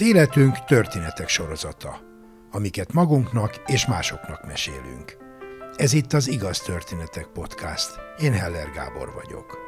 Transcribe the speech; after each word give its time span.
Az 0.00 0.06
életünk 0.06 0.64
történetek 0.64 1.28
sorozata, 1.28 2.00
amiket 2.50 2.92
magunknak 2.92 3.62
és 3.66 3.86
másoknak 3.86 4.46
mesélünk. 4.46 5.16
Ez 5.76 5.92
itt 5.92 6.12
az 6.12 6.28
Igaz 6.28 6.60
Történetek 6.60 7.26
Podcast. 7.26 7.90
Én 8.18 8.32
Heller 8.32 8.70
Gábor 8.70 9.12
vagyok. 9.14 9.58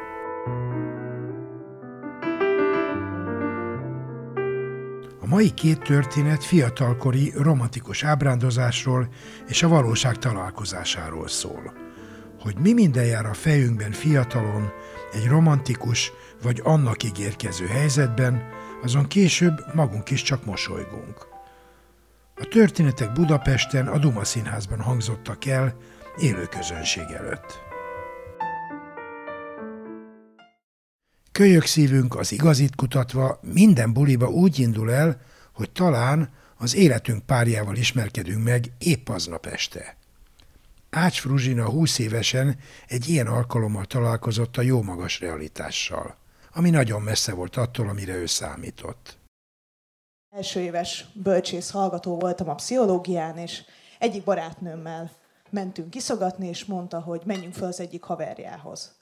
A 5.20 5.26
mai 5.26 5.50
két 5.54 5.82
történet 5.82 6.44
fiatalkori 6.44 7.32
romantikus 7.36 8.04
ábrándozásról 8.04 9.08
és 9.48 9.62
a 9.62 9.68
valóság 9.68 10.18
találkozásáról 10.18 11.28
szól. 11.28 11.72
Hogy 12.42 12.56
mi 12.58 12.72
minden 12.72 13.04
jár 13.04 13.26
a 13.26 13.34
fejünkben 13.34 13.92
fiatalon, 13.92 14.72
egy 15.12 15.26
romantikus 15.26 16.12
vagy 16.42 16.60
annak 16.64 17.02
ígérkező 17.02 17.66
helyzetben, 17.66 18.42
azon 18.82 19.06
később 19.06 19.74
magunk 19.74 20.10
is 20.10 20.22
csak 20.22 20.44
mosolygunk. 20.44 21.26
A 22.36 22.44
történetek 22.44 23.12
Budapesten 23.12 23.86
a 23.86 23.98
Duma 23.98 24.24
Színházban 24.24 24.80
hangzottak 24.80 25.44
el, 25.44 25.76
élő 26.18 26.44
közönség 26.44 27.04
előtt. 27.16 27.60
Kölyök 31.32 31.64
szívünk 31.64 32.16
az 32.16 32.32
igazit 32.32 32.74
kutatva 32.74 33.40
minden 33.42 33.92
buliba 33.92 34.26
úgy 34.26 34.58
indul 34.58 34.92
el, 34.92 35.20
hogy 35.52 35.70
talán 35.70 36.30
az 36.56 36.74
életünk 36.74 37.26
párjával 37.26 37.76
ismerkedünk 37.76 38.44
meg 38.44 38.72
épp 38.78 39.08
aznap 39.08 39.46
este. 39.46 40.00
Ács 40.96 41.20
Fruzsina 41.20 41.70
20 41.70 41.98
évesen 41.98 42.58
egy 42.88 43.08
ilyen 43.08 43.26
alkalommal 43.26 43.84
találkozott 43.84 44.56
a 44.56 44.62
jó 44.62 44.82
magas 44.82 45.20
realitással, 45.20 46.16
ami 46.54 46.70
nagyon 46.70 47.02
messze 47.02 47.34
volt 47.34 47.56
attól, 47.56 47.88
amire 47.88 48.14
ő 48.14 48.26
számított. 48.26 49.18
Első 50.30 50.60
éves 50.60 51.04
bölcsész 51.12 51.70
hallgató 51.70 52.18
voltam 52.18 52.48
a 52.48 52.54
pszichológián, 52.54 53.38
és 53.38 53.62
egyik 53.98 54.24
barátnőmmel 54.24 55.10
mentünk 55.50 55.90
kiszogatni, 55.90 56.48
és 56.48 56.64
mondta, 56.64 57.00
hogy 57.00 57.22
menjünk 57.24 57.54
fel 57.54 57.68
az 57.68 57.80
egyik 57.80 58.02
haverjához. 58.02 58.96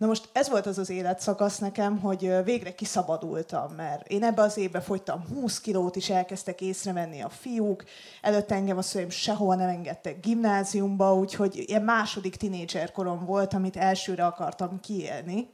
Na 0.00 0.06
most 0.06 0.28
ez 0.32 0.48
volt 0.48 0.66
az 0.66 0.78
az 0.78 0.90
életszakasz 0.90 1.58
nekem, 1.58 1.98
hogy 1.98 2.44
végre 2.44 2.74
kiszabadultam, 2.74 3.72
mert 3.72 4.08
én 4.08 4.24
ebbe 4.24 4.42
az 4.42 4.56
évbe 4.56 4.80
fogytam 4.80 5.24
20 5.34 5.60
kilót, 5.60 5.96
és 5.96 6.10
elkezdtek 6.10 6.60
észrevenni 6.60 7.20
a 7.20 7.28
fiúk. 7.28 7.84
Előtte 8.20 8.54
engem 8.54 8.78
a 8.78 8.82
szüleim 8.82 9.10
sehol 9.10 9.54
nem 9.54 9.68
engedtek 9.68 10.20
gimnáziumba, 10.20 11.14
úgyhogy 11.14 11.64
ilyen 11.66 11.82
második 11.82 12.36
tinédzser 12.36 12.92
korom 12.92 13.24
volt, 13.24 13.54
amit 13.54 13.76
elsőre 13.76 14.26
akartam 14.26 14.80
kiélni. 14.80 15.50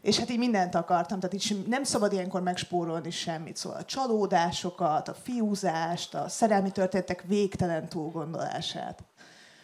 És 0.00 0.18
hát 0.18 0.30
így 0.30 0.38
mindent 0.38 0.74
akartam, 0.74 1.20
tehát 1.20 1.34
így 1.34 1.64
nem 1.68 1.84
szabad 1.84 2.12
ilyenkor 2.12 2.42
megspórolni 2.42 3.10
semmit. 3.10 3.56
Szóval 3.56 3.78
a 3.78 3.84
csalódásokat, 3.84 5.08
a 5.08 5.14
fiúzást, 5.14 6.14
a 6.14 6.28
szerelmi 6.28 6.70
történetek 6.70 7.22
végtelen 7.26 7.88
túlgondolását. 7.88 9.04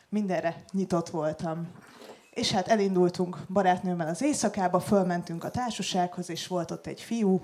Mindenre 0.09 0.63
nyitott 0.73 1.09
voltam. 1.09 1.69
És 2.35 2.51
hát 2.51 2.69
elindultunk 2.69 3.39
barátnőmmel 3.49 4.09
az 4.09 4.23
éjszakába, 4.23 4.81
fölmentünk 4.81 5.45
a 5.45 5.51
társasághoz, 5.51 6.31
és 6.31 6.47
volt 6.47 6.71
ott 6.71 6.87
egy 6.87 7.01
fiú, 7.01 7.41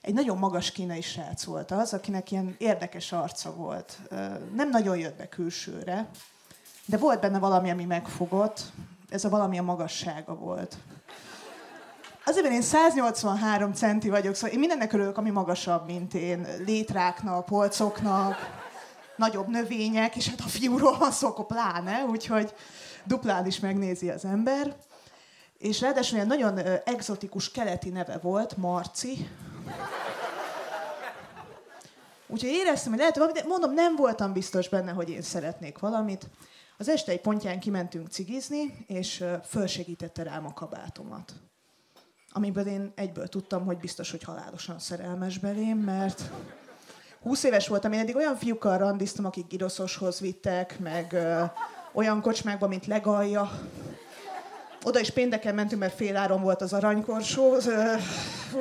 egy 0.00 0.14
nagyon 0.14 0.38
magas 0.38 0.70
kínai 0.70 1.00
srác 1.00 1.44
volt 1.44 1.70
az, 1.70 1.94
akinek 1.94 2.30
ilyen 2.30 2.54
érdekes 2.58 3.12
arca 3.12 3.54
volt. 3.54 3.98
Nem 4.54 4.68
nagyon 4.70 4.96
jött 4.96 5.16
be 5.16 5.28
külsőre, 5.28 6.08
de 6.86 6.96
volt 6.96 7.20
benne 7.20 7.38
valami, 7.38 7.70
ami 7.70 7.84
megfogott. 7.84 8.62
Ez 9.08 9.24
a 9.24 9.28
valami 9.28 9.58
a 9.58 9.62
magassága 9.62 10.34
volt. 10.34 10.76
Azért, 12.24 12.42
mert 12.42 12.54
én 12.54 12.62
183 12.62 13.72
centi 13.72 14.08
vagyok, 14.08 14.34
szóval 14.34 14.50
én 14.50 14.58
mindennek 14.58 14.92
örülök, 14.92 15.18
ami 15.18 15.30
magasabb, 15.30 15.86
mint 15.86 16.14
én. 16.14 16.46
Létráknak, 16.66 17.44
polcoknak, 17.44 18.36
nagyobb 19.16 19.48
növények, 19.48 20.16
és 20.16 20.28
hát 20.28 20.40
a 20.40 20.48
fiúról 20.48 20.98
van 20.98 21.10
szó, 21.10 21.28
akkor 21.28 21.46
pláne, 21.46 22.04
úgyhogy 22.04 22.54
duplán 23.04 23.46
is 23.46 23.60
megnézi 23.60 24.10
az 24.10 24.24
ember. 24.24 24.76
És 25.58 25.80
ráadásul 25.80 26.14
ilyen 26.14 26.26
nagyon 26.26 26.58
exotikus 26.84 27.50
keleti 27.50 27.88
neve 27.88 28.18
volt, 28.18 28.56
Marci. 28.56 29.28
Úgyhogy 32.26 32.50
éreztem, 32.50 32.90
hogy 32.90 33.00
lehet 33.00 33.32
de 33.32 33.42
mondom, 33.46 33.74
nem 33.74 33.96
voltam 33.96 34.32
biztos 34.32 34.68
benne, 34.68 34.90
hogy 34.90 35.10
én 35.10 35.22
szeretnék 35.22 35.78
valamit. 35.78 36.26
Az 36.78 36.88
este 36.88 37.12
egy 37.12 37.20
pontján 37.20 37.60
kimentünk 37.60 38.08
cigizni, 38.08 38.84
és 38.86 39.24
fölsegítette 39.44 40.22
rám 40.22 40.46
a 40.46 40.54
kabátomat. 40.54 41.32
Amiből 42.32 42.66
én 42.66 42.92
egyből 42.94 43.28
tudtam, 43.28 43.64
hogy 43.64 43.78
biztos, 43.78 44.10
hogy 44.10 44.22
halálosan 44.22 44.78
szerelmes 44.78 45.38
belém, 45.38 45.78
mert 45.78 46.22
20 47.22 47.44
éves 47.44 47.68
voltam, 47.68 47.92
én 47.92 47.98
eddig 47.98 48.16
olyan 48.16 48.36
fiúkkal 48.36 48.78
randiztam, 48.78 49.24
akik 49.24 49.46
giroszoshoz 49.46 50.20
vittek, 50.20 50.78
meg 50.78 51.16
olyan 51.92 52.20
kocsmákba, 52.20 52.68
mint 52.68 52.86
Legalja. 52.86 53.50
Oda 54.84 55.00
is 55.00 55.10
pénteken 55.10 55.54
mentünk, 55.54 55.80
mert 55.80 55.94
féláron 55.94 56.42
volt 56.42 56.62
az 56.62 56.72
aranykorsó. 56.72 57.56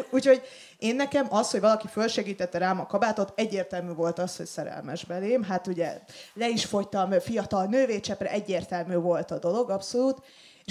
Úgyhogy 0.09 0.41
én 0.77 0.95
nekem 0.95 1.27
az, 1.29 1.51
hogy 1.51 1.59
valaki 1.59 1.87
fölsegítette 1.87 2.57
rám 2.57 2.79
a 2.79 2.85
kabátot, 2.85 3.33
egyértelmű 3.35 3.93
volt 3.93 4.19
az, 4.19 4.37
hogy 4.37 4.45
szerelmes 4.45 5.05
belém. 5.05 5.43
Hát 5.43 5.67
ugye 5.67 5.99
le 6.33 6.49
is 6.49 6.65
fogytam 6.65 7.19
fiatal 7.19 7.65
nővécsepre, 7.65 8.29
egyértelmű 8.29 8.95
volt 8.95 9.31
a 9.31 9.39
dolog, 9.39 9.69
abszolút. 9.69 10.21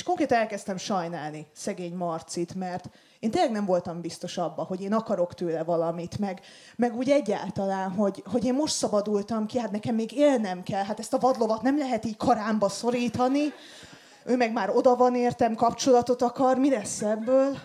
És 0.00 0.06
konkrétan 0.06 0.38
elkezdtem 0.38 0.76
sajnálni 0.76 1.46
szegény 1.52 1.94
Marcit, 1.94 2.54
mert 2.54 2.88
én 3.18 3.30
tényleg 3.30 3.50
nem 3.50 3.64
voltam 3.64 4.00
biztos 4.00 4.38
abban, 4.38 4.64
hogy 4.64 4.82
én 4.82 4.92
akarok 4.92 5.34
tőle 5.34 5.62
valamit, 5.62 6.18
meg, 6.18 6.40
meg 6.76 6.96
úgy 6.96 7.10
egyáltalán, 7.10 7.90
hogy, 7.90 8.22
hogy 8.26 8.44
én 8.44 8.54
most 8.54 8.74
szabadultam 8.74 9.46
ki, 9.46 9.58
hát 9.58 9.70
nekem 9.70 9.94
még 9.94 10.12
élnem 10.12 10.62
kell, 10.62 10.84
hát 10.84 10.98
ezt 10.98 11.12
a 11.12 11.18
vadlovat 11.18 11.62
nem 11.62 11.78
lehet 11.78 12.04
így 12.04 12.16
karámba 12.16 12.68
szorítani, 12.68 13.52
ő 14.24 14.36
meg 14.36 14.52
már 14.52 14.70
oda 14.70 14.96
van 14.96 15.14
értem, 15.14 15.54
kapcsolatot 15.54 16.22
akar, 16.22 16.58
mi 16.58 16.70
lesz 16.70 17.02
ebből? 17.02 17.56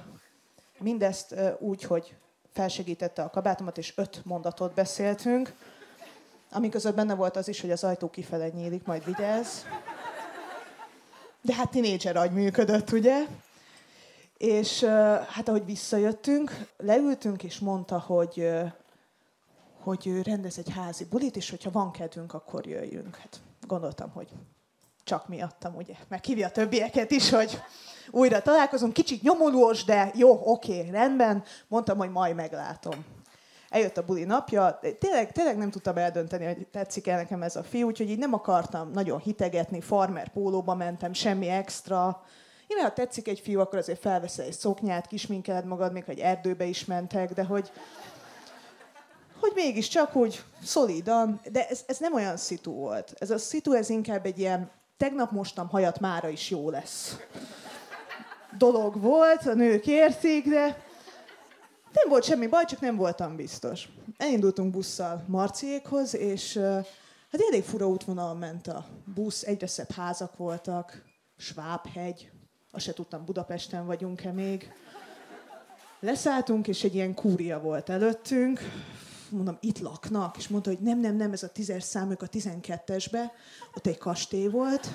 Mindezt 0.79 1.35
úgy, 1.59 1.83
hogy 1.83 2.15
felsegítette 2.53 3.21
a 3.23 3.29
kabátomat, 3.29 3.77
és 3.77 3.93
öt 3.95 4.21
mondatot 4.25 4.73
beszéltünk, 4.73 5.53
ami 6.51 6.69
benne 6.95 7.15
volt 7.15 7.35
az 7.35 7.47
is, 7.47 7.61
hogy 7.61 7.71
az 7.71 7.83
ajtó 7.83 8.09
kifele 8.09 8.47
nyílik, 8.47 8.85
majd 8.85 9.05
vigyázz. 9.05 9.63
De 11.45 11.53
hát 11.53 11.71
tinédzser 11.71 12.15
agy 12.15 12.31
működött, 12.31 12.91
ugye? 12.91 13.25
És 14.37 14.83
hát 15.29 15.47
ahogy 15.47 15.65
visszajöttünk, 15.65 16.67
leültünk, 16.77 17.43
és 17.43 17.59
mondta, 17.59 17.99
hogy, 17.99 18.49
hogy 19.81 20.07
ő 20.07 20.21
rendez 20.21 20.57
egy 20.57 20.69
házi 20.69 21.05
bulit, 21.05 21.35
és 21.35 21.49
hogyha 21.49 21.71
van 21.71 21.91
kedvünk, 21.91 22.33
akkor 22.33 22.67
jöjjünk. 22.67 23.15
Hát 23.15 23.39
gondoltam, 23.67 24.09
hogy 24.09 24.27
csak 25.03 25.27
miattam, 25.27 25.75
ugye? 25.75 25.93
Meghívja 26.07 26.47
a 26.47 26.51
többieket 26.51 27.11
is, 27.11 27.29
hogy 27.29 27.61
újra 28.11 28.41
találkozunk. 28.41 28.93
Kicsit 28.93 29.21
nyomulós, 29.21 29.83
de 29.83 30.11
jó, 30.15 30.41
oké, 30.43 30.89
rendben. 30.89 31.43
Mondtam, 31.67 31.97
hogy 31.97 32.11
majd 32.11 32.35
meglátom. 32.35 33.05
Eljött 33.69 33.97
a 33.97 34.05
buli 34.05 34.23
napja, 34.23 34.79
tényleg, 34.99 35.31
tényleg 35.31 35.57
nem 35.57 35.71
tudtam 35.71 35.97
eldönteni, 35.97 36.45
hogy 36.45 36.67
tetszik 36.71 37.07
el 37.07 37.17
nekem 37.17 37.41
ez 37.41 37.55
a 37.55 37.63
fiú, 37.63 37.87
úgyhogy 37.87 38.09
így 38.09 38.17
nem 38.17 38.33
akartam 38.33 38.91
nagyon 38.91 39.19
hitegetni, 39.19 39.81
farmer 39.81 40.27
pólóba 40.27 40.75
mentem, 40.75 41.13
semmi 41.13 41.49
extra 41.49 42.23
én, 42.67 42.83
ha 42.83 42.93
tetszik 42.93 43.27
egy 43.27 43.39
fiú, 43.39 43.59
akkor 43.59 43.79
azért 43.79 43.99
felveszel 43.99 44.45
egy 44.45 44.53
szoknyát, 44.53 45.07
kisminkeled 45.07 45.65
magad, 45.65 45.91
még 45.91 46.03
egy 46.07 46.19
erdőbe 46.19 46.65
is 46.65 46.85
mentek, 46.85 47.33
de 47.33 47.43
hogy, 47.43 47.71
hogy 49.39 49.51
mégiscsak 49.55 50.15
úgy 50.15 50.43
szolidan, 50.63 51.39
de 51.51 51.67
ez, 51.67 51.83
ez 51.87 51.97
nem 51.97 52.13
olyan 52.13 52.37
szitu 52.37 52.71
volt. 52.71 53.13
Ez 53.19 53.31
a 53.31 53.37
szitu, 53.37 53.73
ez 53.73 53.89
inkább 53.89 54.25
egy 54.25 54.39
ilyen 54.39 54.71
tegnap 54.97 55.31
mostam 55.31 55.69
hajat, 55.69 55.99
mára 55.99 56.29
is 56.29 56.49
jó 56.49 56.69
lesz. 56.69 57.17
Dolog 58.57 59.01
volt, 59.01 59.47
a 59.47 59.53
nők 59.53 59.87
értik, 59.87 60.49
de 60.49 60.84
nem 61.95 62.09
volt 62.09 62.23
semmi 62.23 62.47
baj, 62.47 62.65
csak 62.65 62.79
nem 62.79 62.95
voltam 62.95 63.35
biztos. 63.35 63.89
Elindultunk 64.17 64.71
busszal 64.71 65.23
Marciékhoz, 65.27 66.15
és 66.15 66.57
hát 67.31 67.41
elég 67.49 67.63
fura 67.63 67.87
útvonalon 67.87 68.37
ment 68.37 68.67
a 68.67 68.85
busz, 69.13 69.43
egyre 69.43 69.67
szebb 69.67 69.91
házak 69.91 70.37
voltak, 70.37 71.03
Svábhegy, 71.37 72.31
azt 72.71 72.85
se 72.85 72.93
tudtam, 72.93 73.25
Budapesten 73.25 73.85
vagyunk-e 73.85 74.31
még. 74.31 74.71
Leszálltunk, 75.99 76.67
és 76.67 76.83
egy 76.83 76.95
ilyen 76.95 77.13
kúria 77.13 77.59
volt 77.59 77.89
előttünk. 77.89 78.59
Mondom, 79.29 79.57
itt 79.59 79.79
laknak. 79.79 80.37
És 80.37 80.47
mondta, 80.47 80.69
hogy 80.69 80.79
nem, 80.79 80.99
nem, 80.99 81.15
nem, 81.15 81.31
ez 81.31 81.43
a 81.43 81.49
tízes 81.49 81.83
szám, 81.83 82.11
ők 82.11 82.21
a 82.21 82.27
tizenkettesbe. 82.27 83.31
Ott 83.75 83.87
egy 83.87 83.97
kastély 83.97 84.47
volt. 84.47 84.87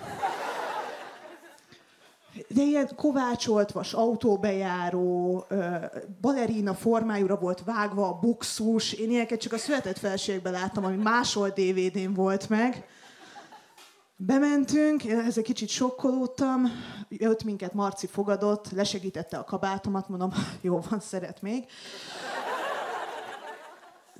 De 2.48 2.62
ilyen 2.62 2.90
kovácsolt 2.96 3.72
vas 3.72 3.92
autóbejáró, 3.92 5.44
balerina 6.20 6.74
formájúra 6.74 7.36
volt 7.36 7.62
vágva 7.64 8.08
a 8.08 8.18
buxus. 8.18 8.92
Én 8.92 9.10
ilyeneket 9.10 9.40
csak 9.40 9.52
a 9.52 9.58
született 9.58 9.98
felségben 9.98 10.52
láttam, 10.52 10.84
ami 10.84 10.96
máshol 10.96 11.48
DVD-n 11.48 12.14
volt 12.14 12.48
meg. 12.48 12.84
Bementünk, 14.16 15.04
ezzel 15.04 15.42
kicsit 15.42 15.68
sokkolódtam, 15.68 16.66
jött 17.08 17.44
minket 17.44 17.74
Marci 17.74 18.06
fogadott, 18.06 18.70
lesegítette 18.70 19.36
a 19.36 19.44
kabátomat, 19.44 20.08
mondom, 20.08 20.32
jó 20.60 20.80
van, 20.90 21.00
szeret 21.00 21.42
még. 21.42 21.64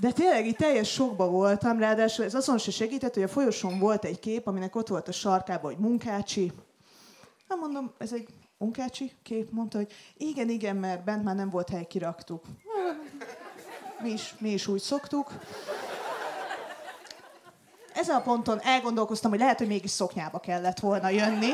De 0.01 0.13
tényleg 0.13 0.47
így 0.47 0.57
teljes 0.57 0.93
sokba 0.93 1.29
voltam, 1.29 1.79
ráadásul 1.79 2.25
ez 2.25 2.35
azon 2.35 2.59
se 2.59 2.71
segített, 2.71 3.15
hogy 3.15 3.23
a 3.23 3.29
folyosón 3.29 3.79
volt 3.79 4.05
egy 4.05 4.19
kép, 4.19 4.47
aminek 4.47 4.77
ott 4.77 4.89
volt 4.89 5.09
a 5.09 5.13
sarkában, 5.13 5.73
hogy 5.73 5.81
munkácsi. 5.81 6.53
Nem 7.51 7.59
mondom, 7.59 7.93
ez 7.99 8.13
egy 8.13 8.29
munkácsi 8.59 9.13
kép, 9.23 9.51
mondta, 9.51 9.79
hogy 9.79 9.93
igen, 10.17 10.49
igen, 10.49 10.77
mert 10.77 11.05
bent 11.05 11.25
már 11.25 11.35
nem 11.35 11.51
volt 11.51 11.69
hely, 11.69 11.87
kiraktuk. 11.87 12.45
Mi 14.03 14.11
is, 14.11 14.35
mi 14.39 14.49
is 14.49 14.67
úgy 14.67 14.81
szoktuk. 14.81 15.33
Ezen 17.95 18.17
a 18.17 18.21
ponton 18.21 18.61
elgondolkoztam, 18.61 19.31
hogy 19.31 19.39
lehet, 19.39 19.59
hogy 19.59 19.67
mégis 19.67 19.91
szoknyába 19.91 20.39
kellett 20.39 20.81
volna 20.81 21.09
jönni. 21.09 21.51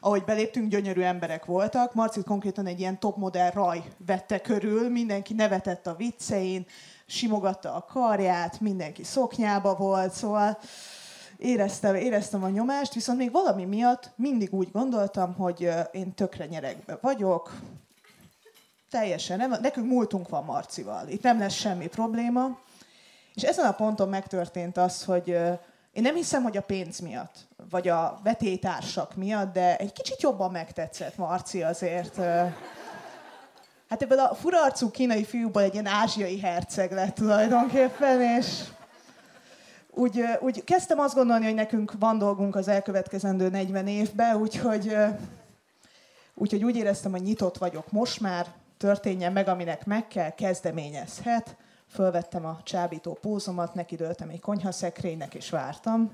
Ahogy 0.00 0.24
beléptünk, 0.24 0.70
gyönyörű 0.70 1.00
emberek 1.00 1.44
voltak. 1.44 1.94
Marcit 1.94 2.24
konkrétan 2.24 2.66
egy 2.66 2.80
ilyen 2.80 2.98
topmodell 2.98 3.50
raj 3.50 3.84
vette 4.06 4.40
körül, 4.40 4.88
mindenki 4.88 5.34
nevetett 5.34 5.86
a 5.86 5.94
viccein, 5.94 6.66
simogatta 7.06 7.74
a 7.74 7.84
karját, 7.84 8.60
mindenki 8.60 9.04
szoknyába 9.04 9.76
volt, 9.76 10.12
szóval 10.12 10.58
éreztem, 11.38 11.94
éreztem 11.94 12.44
a 12.44 12.48
nyomást, 12.48 12.94
viszont 12.94 13.18
még 13.18 13.32
valami 13.32 13.64
miatt 13.64 14.10
mindig 14.16 14.52
úgy 14.52 14.70
gondoltam, 14.72 15.34
hogy 15.34 15.70
én 15.92 16.14
tökre 16.14 16.46
nyerekbe 16.46 16.98
vagyok, 17.00 17.52
teljesen 18.90 19.36
nem, 19.36 19.54
nekünk 19.62 19.86
múltunk 19.86 20.28
van 20.28 20.44
Marcival, 20.44 21.08
itt 21.08 21.22
nem 21.22 21.38
lesz 21.38 21.54
semmi 21.54 21.86
probléma. 21.86 22.58
És 23.34 23.42
ezen 23.42 23.66
a 23.66 23.72
ponton 23.72 24.08
megtörtént 24.08 24.76
az, 24.76 25.04
hogy 25.04 25.28
én 25.92 26.02
nem 26.02 26.14
hiszem, 26.14 26.42
hogy 26.42 26.56
a 26.56 26.62
pénz 26.62 26.98
miatt, 26.98 27.36
vagy 27.70 27.88
a 27.88 28.20
vetétársak 28.22 29.16
miatt, 29.16 29.52
de 29.52 29.76
egy 29.76 29.92
kicsit 29.92 30.22
jobban 30.22 30.50
megtetszett 30.50 31.16
Marci 31.16 31.62
azért. 31.62 32.16
Hát 33.88 34.02
ebből 34.02 34.18
a 34.18 34.34
furarcú 34.34 34.90
kínai 34.90 35.24
fiúból 35.24 35.62
egy 35.62 35.72
ilyen 35.72 35.86
ázsiai 35.86 36.40
herceg 36.40 36.92
lett 36.92 37.14
tulajdonképpen, 37.14 38.20
és 38.20 38.62
úgy, 39.94 40.24
úgy 40.40 40.64
kezdtem 40.64 40.98
azt 40.98 41.14
gondolni, 41.14 41.44
hogy 41.44 41.54
nekünk 41.54 41.92
van 41.98 42.18
dolgunk 42.18 42.56
az 42.56 42.68
elkövetkezendő 42.68 43.48
40 43.48 43.86
évben, 43.86 44.36
úgyhogy, 44.36 44.96
úgyhogy 46.34 46.64
úgy 46.64 46.76
éreztem, 46.76 47.10
hogy 47.10 47.22
nyitott 47.22 47.58
vagyok 47.58 47.92
most 47.92 48.20
már, 48.20 48.46
történjen 48.76 49.32
meg, 49.32 49.48
aminek 49.48 49.86
meg 49.86 50.08
kell, 50.08 50.30
kezdeményezhet. 50.30 51.56
Fölvettem 51.88 52.44
a 52.44 52.60
csábító 52.62 53.18
pózomat, 53.20 53.74
nekidőltem 53.74 54.28
egy 54.28 54.40
konyhaszekrénynek, 54.40 55.34
és 55.34 55.50
vártam. 55.50 56.12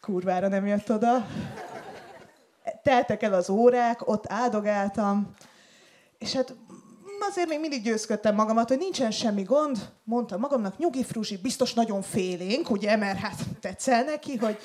Kurvára 0.00 0.48
nem 0.48 0.66
jött 0.66 0.90
oda. 0.90 1.26
Teltek 2.82 3.22
el 3.22 3.32
az 3.32 3.48
órák, 3.48 4.08
ott 4.08 4.24
áldogáltam, 4.28 5.34
és 6.18 6.32
hát 6.32 6.54
azért 7.20 7.48
még 7.48 7.60
mindig 7.60 7.82
győzködtem 7.82 8.34
magamat, 8.34 8.68
hogy 8.68 8.78
nincsen 8.78 9.10
semmi 9.10 9.42
gond. 9.42 9.92
Mondtam 10.04 10.40
magamnak, 10.40 10.78
nyugi 10.78 11.04
Fruzsi, 11.04 11.36
biztos 11.36 11.74
nagyon 11.74 12.02
félénk, 12.02 12.70
ugye, 12.70 12.96
mert 12.96 13.18
hát 13.18 13.40
tetszel 13.60 14.04
neki, 14.04 14.36
hogy 14.36 14.58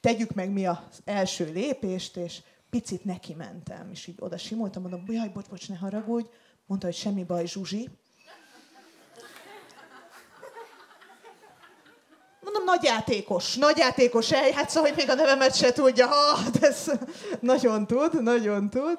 tegyük 0.00 0.34
meg 0.34 0.50
mi 0.50 0.66
az 0.66 0.76
első 1.04 1.50
lépést, 1.52 2.16
és 2.16 2.38
picit 2.70 3.04
neki 3.04 3.34
mentem, 3.34 3.88
és 3.92 4.06
így 4.06 4.16
oda 4.18 4.38
simultam, 4.38 4.82
mondom, 4.82 5.04
jaj, 5.08 5.28
bocs, 5.28 5.46
bocs, 5.46 5.68
ne 5.68 5.76
haragudj. 5.76 6.28
Mondta, 6.66 6.86
hogy 6.86 6.96
semmi 6.96 7.24
baj, 7.24 7.46
Zsuzsi. 7.46 7.88
Mondom, 12.40 12.64
nagyjátékos, 12.64 13.56
nagyjátékos 13.56 14.32
eljátsz, 14.32 14.74
hogy 14.74 14.92
még 14.96 15.10
a 15.10 15.14
nevemet 15.14 15.56
se 15.56 15.72
tudja. 15.72 16.06
Ha, 16.06 16.38
ez 16.60 16.90
nagyon 17.40 17.86
tud, 17.86 18.22
nagyon 18.22 18.70
tud. 18.70 18.98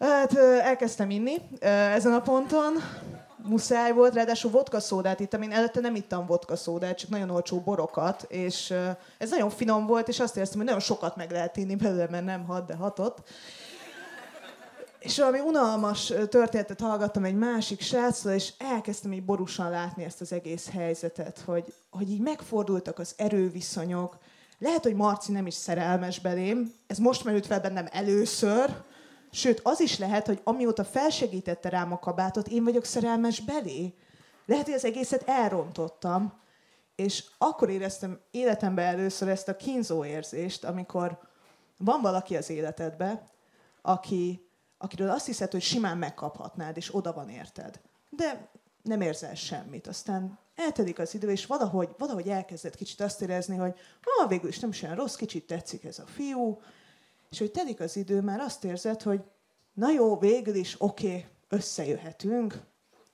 Hát 0.00 0.36
elkezdtem 0.62 1.10
inni 1.10 1.36
ezen 1.60 2.12
a 2.12 2.20
ponton. 2.20 2.72
Muszáj 3.36 3.92
volt, 3.92 4.14
ráadásul 4.14 4.50
vodka 4.50 4.80
szódát 4.80 5.20
ittam. 5.20 5.42
Én 5.42 5.52
előtte 5.52 5.80
nem 5.80 5.94
ittam 5.94 6.26
vodka 6.26 6.56
szódát, 6.56 6.98
csak 6.98 7.10
nagyon 7.10 7.30
olcsó 7.30 7.58
borokat, 7.58 8.22
és 8.28 8.74
ez 9.18 9.30
nagyon 9.30 9.50
finom 9.50 9.86
volt, 9.86 10.08
és 10.08 10.20
azt 10.20 10.36
éreztem, 10.36 10.58
hogy 10.58 10.66
nagyon 10.66 10.80
sokat 10.80 11.16
meg 11.16 11.30
lehet 11.30 11.56
inni 11.56 11.74
belőle, 11.74 12.06
mert 12.10 12.24
nem 12.24 12.44
hat, 12.44 12.66
de 12.66 12.74
hatott. 12.74 13.28
És 14.98 15.18
valami 15.18 15.40
unalmas 15.40 16.12
történetet 16.28 16.80
hallgattam 16.80 17.24
egy 17.24 17.36
másik 17.36 17.80
sráctól, 17.80 18.32
és 18.32 18.52
elkezdtem 18.58 19.12
így 19.12 19.24
borúsan 19.24 19.70
látni 19.70 20.04
ezt 20.04 20.20
az 20.20 20.32
egész 20.32 20.70
helyzetet, 20.70 21.42
hogy, 21.46 21.74
hogy 21.90 22.10
így 22.10 22.20
megfordultak 22.20 22.98
az 22.98 23.14
erőviszonyok. 23.16 24.16
Lehet, 24.58 24.82
hogy 24.82 24.94
Marci 24.94 25.32
nem 25.32 25.46
is 25.46 25.54
szerelmes 25.54 26.20
belém, 26.20 26.72
ez 26.86 26.98
most 26.98 27.24
merült 27.24 27.46
fel 27.46 27.60
bennem 27.60 27.86
először, 27.90 28.70
Sőt, 29.30 29.60
az 29.62 29.80
is 29.80 29.98
lehet, 29.98 30.26
hogy 30.26 30.40
amióta 30.44 30.84
felsegítette 30.84 31.68
rám 31.68 31.92
a 31.92 31.98
kabátot, 31.98 32.48
én 32.48 32.64
vagyok 32.64 32.84
szerelmes 32.84 33.40
belé. 33.40 33.94
Lehet, 34.46 34.64
hogy 34.64 34.74
az 34.74 34.84
egészet 34.84 35.28
elrontottam, 35.28 36.40
és 36.96 37.24
akkor 37.38 37.70
éreztem 37.70 38.20
életemben 38.30 38.86
először 38.86 39.28
ezt 39.28 39.48
a 39.48 39.56
kínzó 39.56 40.04
érzést, 40.04 40.64
amikor 40.64 41.18
van 41.76 42.00
valaki 42.00 42.36
az 42.36 42.50
életedbe, 42.50 43.22
aki, 43.82 44.48
akiről 44.78 45.10
azt 45.10 45.26
hiszed, 45.26 45.50
hogy 45.50 45.62
simán 45.62 45.98
megkaphatnád, 45.98 46.76
és 46.76 46.94
oda 46.94 47.12
van 47.12 47.28
érted. 47.28 47.80
De 48.10 48.50
nem 48.82 49.00
érzel 49.00 49.34
semmit. 49.34 49.86
Aztán 49.86 50.38
eltelik 50.54 50.98
az 50.98 51.14
idő, 51.14 51.30
és 51.30 51.46
valahogy, 51.46 51.88
valahogy 51.98 52.28
elkezdett 52.28 52.74
kicsit 52.74 53.00
azt 53.00 53.22
érezni, 53.22 53.56
hogy 53.56 53.74
ha 54.18 54.26
végül 54.26 54.48
is 54.48 54.58
nem 54.58 54.70
is 54.70 54.82
olyan 54.82 54.94
rossz, 54.94 55.14
kicsit 55.14 55.46
tetszik 55.46 55.84
ez 55.84 55.98
a 55.98 56.06
fiú, 56.06 56.60
és 57.30 57.38
hogy 57.38 57.50
telik 57.50 57.80
az 57.80 57.96
idő, 57.96 58.20
már 58.20 58.40
azt 58.40 58.64
érzed, 58.64 59.02
hogy 59.02 59.20
na 59.72 59.90
jó, 59.90 60.18
végül 60.18 60.54
is 60.54 60.74
oké, 60.78 61.06
okay, 61.06 61.26
összejöhetünk, 61.48 62.60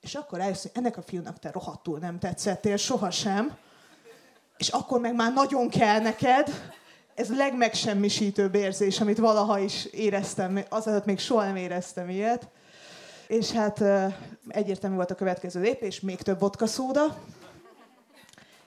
és 0.01 0.15
akkor 0.15 0.39
eljössz, 0.39 0.61
hogy 0.61 0.71
ennek 0.73 0.97
a 0.97 1.01
fiúnak 1.01 1.39
te 1.39 1.51
rohadtul 1.51 1.99
nem 1.99 2.19
tetszettél 2.19 2.77
sohasem, 2.77 3.57
és 4.57 4.69
akkor 4.69 4.99
meg 4.99 5.15
már 5.15 5.33
nagyon 5.33 5.69
kell 5.69 5.99
neked, 5.99 6.49
ez 7.15 7.29
a 7.29 7.35
legmegsemmisítőbb 7.35 8.55
érzés, 8.55 9.01
amit 9.01 9.17
valaha 9.17 9.59
is 9.59 9.85
éreztem, 9.85 10.63
azelőtt 10.69 11.05
még 11.05 11.19
soha 11.19 11.45
nem 11.45 11.55
éreztem 11.55 12.09
ilyet. 12.09 12.49
És 13.27 13.51
hát 13.51 13.83
egyértelmű 14.47 14.95
volt 14.95 15.11
a 15.11 15.15
következő 15.15 15.61
lépés, 15.61 15.99
még 15.99 16.21
több 16.21 16.39
vodka 16.39 16.65
szóda. 16.65 17.17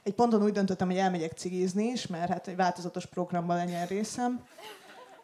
Egy 0.03 0.15
ponton 0.15 0.43
úgy 0.43 0.53
döntöttem, 0.53 0.89
hogy 0.89 0.97
elmegyek 0.97 1.33
cigizni 1.33 1.85
is, 1.85 2.07
mert 2.07 2.29
hát 2.29 2.49
egy 2.49 2.57
változatos 2.57 3.07
programban 3.07 3.57
legyen 3.57 3.87
részem. 3.87 4.45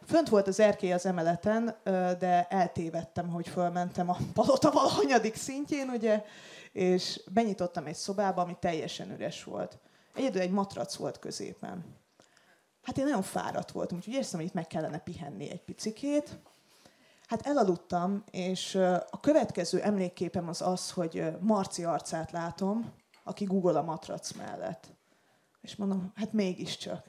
Fönt 0.07 0.29
volt 0.29 0.49
az 0.49 0.61
erkély 0.61 0.93
az 0.93 1.07
emeleten, 1.07 1.77
de 2.19 2.47
eltévedtem, 2.49 3.29
hogy 3.29 3.49
fölmentem 3.49 4.11
a 4.11 4.17
palota 4.35 4.71
valahanyadik 4.71 5.35
szintjén, 5.35 5.89
ugye, 5.89 6.25
és 6.73 7.21
benyitottam 7.33 7.87
egy 7.87 7.95
szobába, 7.95 8.43
ami 8.43 8.57
teljesen 8.61 9.11
üres 9.11 9.45
volt. 9.45 9.79
Egyedül 10.15 10.41
egy 10.41 10.51
matrac 10.51 10.95
volt 10.95 11.19
középen. 11.19 11.85
Hát 12.83 12.99
én 12.99 13.05
nagyon 13.05 13.23
fáradt 13.23 13.71
voltam, 13.71 13.97
úgyhogy 13.97 14.15
éreztem, 14.15 14.39
hogy 14.39 14.49
itt 14.49 14.55
meg 14.55 14.67
kellene 14.67 14.99
pihenni 14.99 15.51
egy 15.51 15.65
picikét. 15.65 16.39
Hát 17.27 17.47
elaludtam, 17.47 18.25
és 18.31 18.75
a 19.11 19.21
következő 19.21 19.81
emlékképem 19.81 20.49
az 20.49 20.63
az, 20.63 20.91
hogy 20.91 21.25
Marci 21.41 21.85
arcát 21.85 22.31
látom, 22.31 22.93
aki 23.25 23.45
Google 23.45 23.79
a 23.79 23.83
matrac 23.83 24.33
mellett. 24.33 24.87
És 25.61 25.77
mondom, 25.77 26.13
hát 26.15 26.33
mégiscsak 26.33 27.07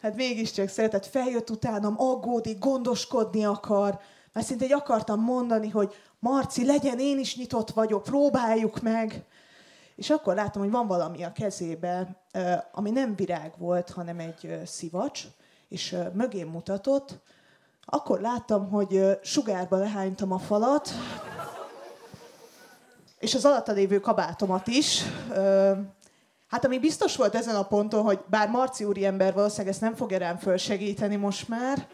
hát 0.00 0.16
mégiscsak 0.16 0.68
szeretett, 0.68 1.06
feljött 1.06 1.50
utánam, 1.50 1.94
aggódik, 1.98 2.58
gondoskodni 2.58 3.44
akar, 3.44 3.98
mert 4.32 4.46
szinte 4.46 4.64
egy 4.64 4.72
akartam 4.72 5.20
mondani, 5.20 5.68
hogy 5.68 5.94
Marci, 6.18 6.66
legyen, 6.66 6.98
én 6.98 7.18
is 7.18 7.36
nyitott 7.36 7.70
vagyok, 7.70 8.02
próbáljuk 8.02 8.80
meg. 8.80 9.24
És 9.96 10.10
akkor 10.10 10.34
láttam, 10.34 10.62
hogy 10.62 10.70
van 10.70 10.86
valami 10.86 11.24
a 11.24 11.32
kezébe, 11.32 12.22
ami 12.72 12.90
nem 12.90 13.14
virág 13.14 13.54
volt, 13.58 13.90
hanem 13.90 14.18
egy 14.18 14.60
szivacs, 14.64 15.24
és 15.68 15.96
mögém 16.12 16.48
mutatott. 16.48 17.18
Akkor 17.84 18.20
láttam, 18.20 18.70
hogy 18.70 19.18
sugárba 19.22 19.76
lehánytam 19.76 20.32
a 20.32 20.38
falat, 20.38 20.90
és 23.18 23.34
az 23.34 23.44
alatta 23.44 23.72
lévő 23.72 24.00
kabátomat 24.00 24.66
is. 24.66 25.02
Hát 26.48 26.64
ami 26.64 26.78
biztos 26.78 27.16
volt 27.16 27.34
ezen 27.34 27.54
a 27.54 27.66
ponton, 27.66 28.02
hogy 28.02 28.20
bár 28.30 28.48
Marci 28.48 28.84
úri 28.84 29.04
ember 29.04 29.34
valószínűleg 29.34 29.72
ezt 29.72 29.80
nem 29.80 29.94
fogja 29.94 30.18
rám 30.18 30.36
fölsegíteni 30.36 31.16
most 31.16 31.48
már, 31.48 31.88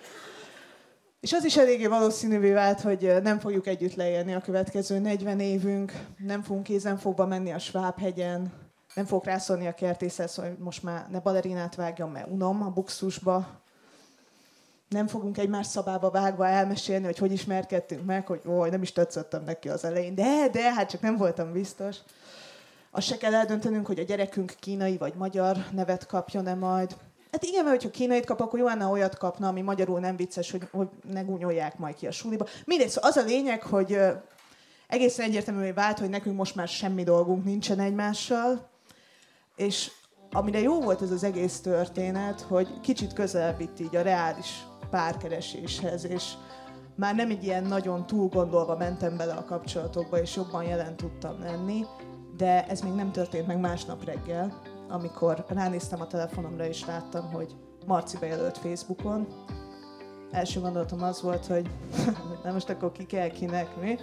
és 1.20 1.32
az 1.32 1.44
is 1.44 1.56
eléggé 1.56 1.86
valószínűvé 1.86 2.52
vált, 2.52 2.80
hogy 2.80 3.12
nem 3.22 3.38
fogjuk 3.38 3.66
együtt 3.66 3.94
leélni 3.94 4.34
a 4.34 4.40
következő 4.40 4.98
40 4.98 5.40
évünk, 5.40 5.92
nem 6.18 6.42
fogunk 6.42 6.64
kézenfogva 6.64 7.26
menni 7.26 7.52
a 7.52 7.58
Sváb-hegyen, 7.58 8.52
nem 8.94 9.04
fogok 9.04 9.24
rászólni 9.24 9.66
a 9.66 9.74
kertészhez, 9.74 10.34
hogy 10.34 10.56
most 10.58 10.82
már 10.82 11.06
ne 11.10 11.20
balerinát 11.20 11.74
vágjon, 11.74 12.10
mert 12.10 12.30
unom 12.30 12.62
a 12.62 12.70
buxusba. 12.70 13.60
Nem 14.88 15.06
fogunk 15.06 15.38
egymás 15.38 15.66
szabába 15.66 16.10
vágva 16.10 16.46
elmesélni, 16.46 17.04
hogy 17.04 17.18
hogy 17.18 17.32
ismerkedtünk 17.32 18.04
meg, 18.04 18.26
hogy 18.26 18.40
ó, 18.46 18.64
nem 18.64 18.82
is 18.82 18.92
tetszettem 18.92 19.44
neki 19.44 19.68
az 19.68 19.84
elején. 19.84 20.14
De, 20.14 20.48
de, 20.52 20.72
hát 20.72 20.90
csak 20.90 21.00
nem 21.00 21.16
voltam 21.16 21.52
biztos. 21.52 21.96
Azt 22.94 23.06
se 23.06 23.16
kell 23.16 23.34
eldöntenünk, 23.34 23.86
hogy 23.86 23.98
a 23.98 24.02
gyerekünk 24.02 24.54
kínai 24.60 24.96
vagy 24.96 25.14
magyar 25.14 25.56
nevet 25.70 26.06
kapjon-e 26.06 26.54
majd. 26.54 26.96
Hát 27.30 27.42
igen, 27.42 27.64
mert 27.64 27.76
hogyha 27.76 27.98
kínait 27.98 28.24
kap, 28.24 28.40
akkor 28.40 28.58
Joanna 28.58 28.90
olyat 28.90 29.18
kapna, 29.18 29.48
ami 29.48 29.60
magyarul 29.60 30.00
nem 30.00 30.16
vicces, 30.16 30.50
hogy, 30.50 30.68
hogy 30.70 30.88
ne 31.10 31.20
gúnyolják 31.22 31.78
majd 31.78 31.94
ki 31.94 32.06
a 32.06 32.10
suliba. 32.10 32.46
Mindegy, 32.64 32.88
szóval 32.88 33.10
az 33.10 33.16
a 33.16 33.22
lényeg, 33.24 33.62
hogy 33.62 33.98
egészen 34.88 35.24
egyértelművé 35.24 35.70
vált, 35.70 35.98
hogy 35.98 36.08
nekünk 36.08 36.36
most 36.36 36.54
már 36.54 36.68
semmi 36.68 37.02
dolgunk 37.02 37.44
nincsen 37.44 37.80
egymással, 37.80 38.70
és 39.56 39.90
amire 40.30 40.60
jó 40.60 40.80
volt 40.80 41.02
ez 41.02 41.10
az 41.10 41.24
egész 41.24 41.60
történet, 41.60 42.40
hogy 42.40 42.80
kicsit 42.80 43.12
közelebb 43.12 43.58
vitt 43.58 43.80
így 43.80 43.96
a 43.96 44.02
reális 44.02 44.66
párkereséshez, 44.90 46.04
és 46.04 46.32
már 46.96 47.14
nem 47.14 47.30
egy 47.30 47.44
ilyen 47.44 47.64
nagyon 47.64 48.06
túl 48.06 48.28
gondolva 48.28 48.76
mentem 48.76 49.16
bele 49.16 49.32
a 49.32 49.44
kapcsolatokba, 49.44 50.20
és 50.20 50.36
jobban 50.36 50.64
jelen 50.64 50.96
tudtam 50.96 51.40
lenni, 51.40 51.84
de 52.36 52.66
ez 52.66 52.80
még 52.80 52.92
nem 52.92 53.12
történt 53.12 53.46
meg 53.46 53.60
másnap 53.60 54.04
reggel, 54.04 54.60
amikor 54.88 55.44
ránéztem 55.48 56.00
a 56.00 56.06
telefonomra, 56.06 56.66
és 56.66 56.84
láttam, 56.86 57.32
hogy 57.32 57.56
Marci 57.86 58.16
bejelölt 58.18 58.58
Facebookon. 58.58 59.26
Első 60.30 60.60
gondolatom 60.60 61.02
az 61.02 61.22
volt, 61.22 61.46
hogy 61.46 61.70
nem 62.44 62.52
most 62.52 62.68
akkor 62.68 62.92
ki 62.92 63.06
kell 63.06 63.28
kinek, 63.28 63.76
mi? 63.80 63.98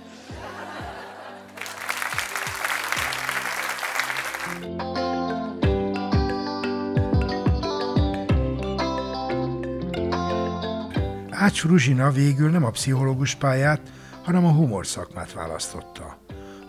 Ács 11.30 11.66
Ruzsina 11.66 12.12
végül 12.12 12.50
nem 12.50 12.66
a 12.66 12.70
pszichológus 12.70 13.36
pályát, 13.36 13.82
hanem 14.24 14.46
a 14.46 14.52
humor 14.52 14.88
szakmát 14.88 15.34
választotta. 15.34 16.18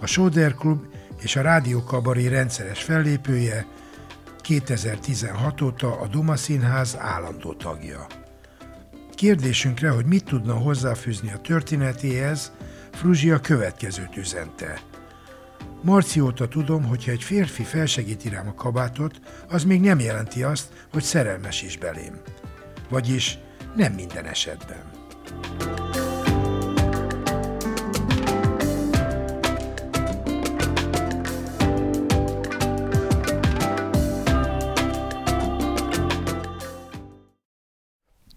A 0.01 0.07
Soder 0.07 0.55
Klub 0.55 0.85
és 1.21 1.37
a 1.37 1.43
Rádió 1.43 1.83
Kabari 1.83 2.29
rendszeres 2.29 2.83
fellépője, 2.83 3.67
2016 4.41 5.61
óta 5.61 6.01
a 6.01 6.07
Duma 6.07 6.37
Színház 6.37 6.97
állandó 6.99 7.53
tagja. 7.53 8.07
Kérdésünkre, 9.15 9.91
hogy 9.91 10.05
mit 10.05 10.25
tudna 10.25 10.55
hozzáfűzni 10.55 11.33
a 11.33 11.41
történetéhez, 11.41 12.53
Fruzsi 12.93 13.31
a 13.31 13.41
következőt 13.41 14.17
üzente. 14.17 14.81
Marci 15.83 16.21
óta 16.21 16.49
tudom, 16.49 16.85
hogy 16.85 17.05
ha 17.05 17.11
egy 17.11 17.23
férfi 17.23 17.63
felsegíti 17.63 18.29
rám 18.29 18.49
a 18.49 18.55
kabátot, 18.55 19.21
az 19.49 19.65
még 19.65 19.81
nem 19.81 20.01
jelenti 20.01 20.43
azt, 20.43 20.69
hogy 20.93 21.03
szerelmes 21.03 21.63
is 21.63 21.79
belém. 21.79 22.21
Vagyis 22.89 23.39
nem 23.77 23.93
minden 23.93 24.25
esetben. 24.25 24.83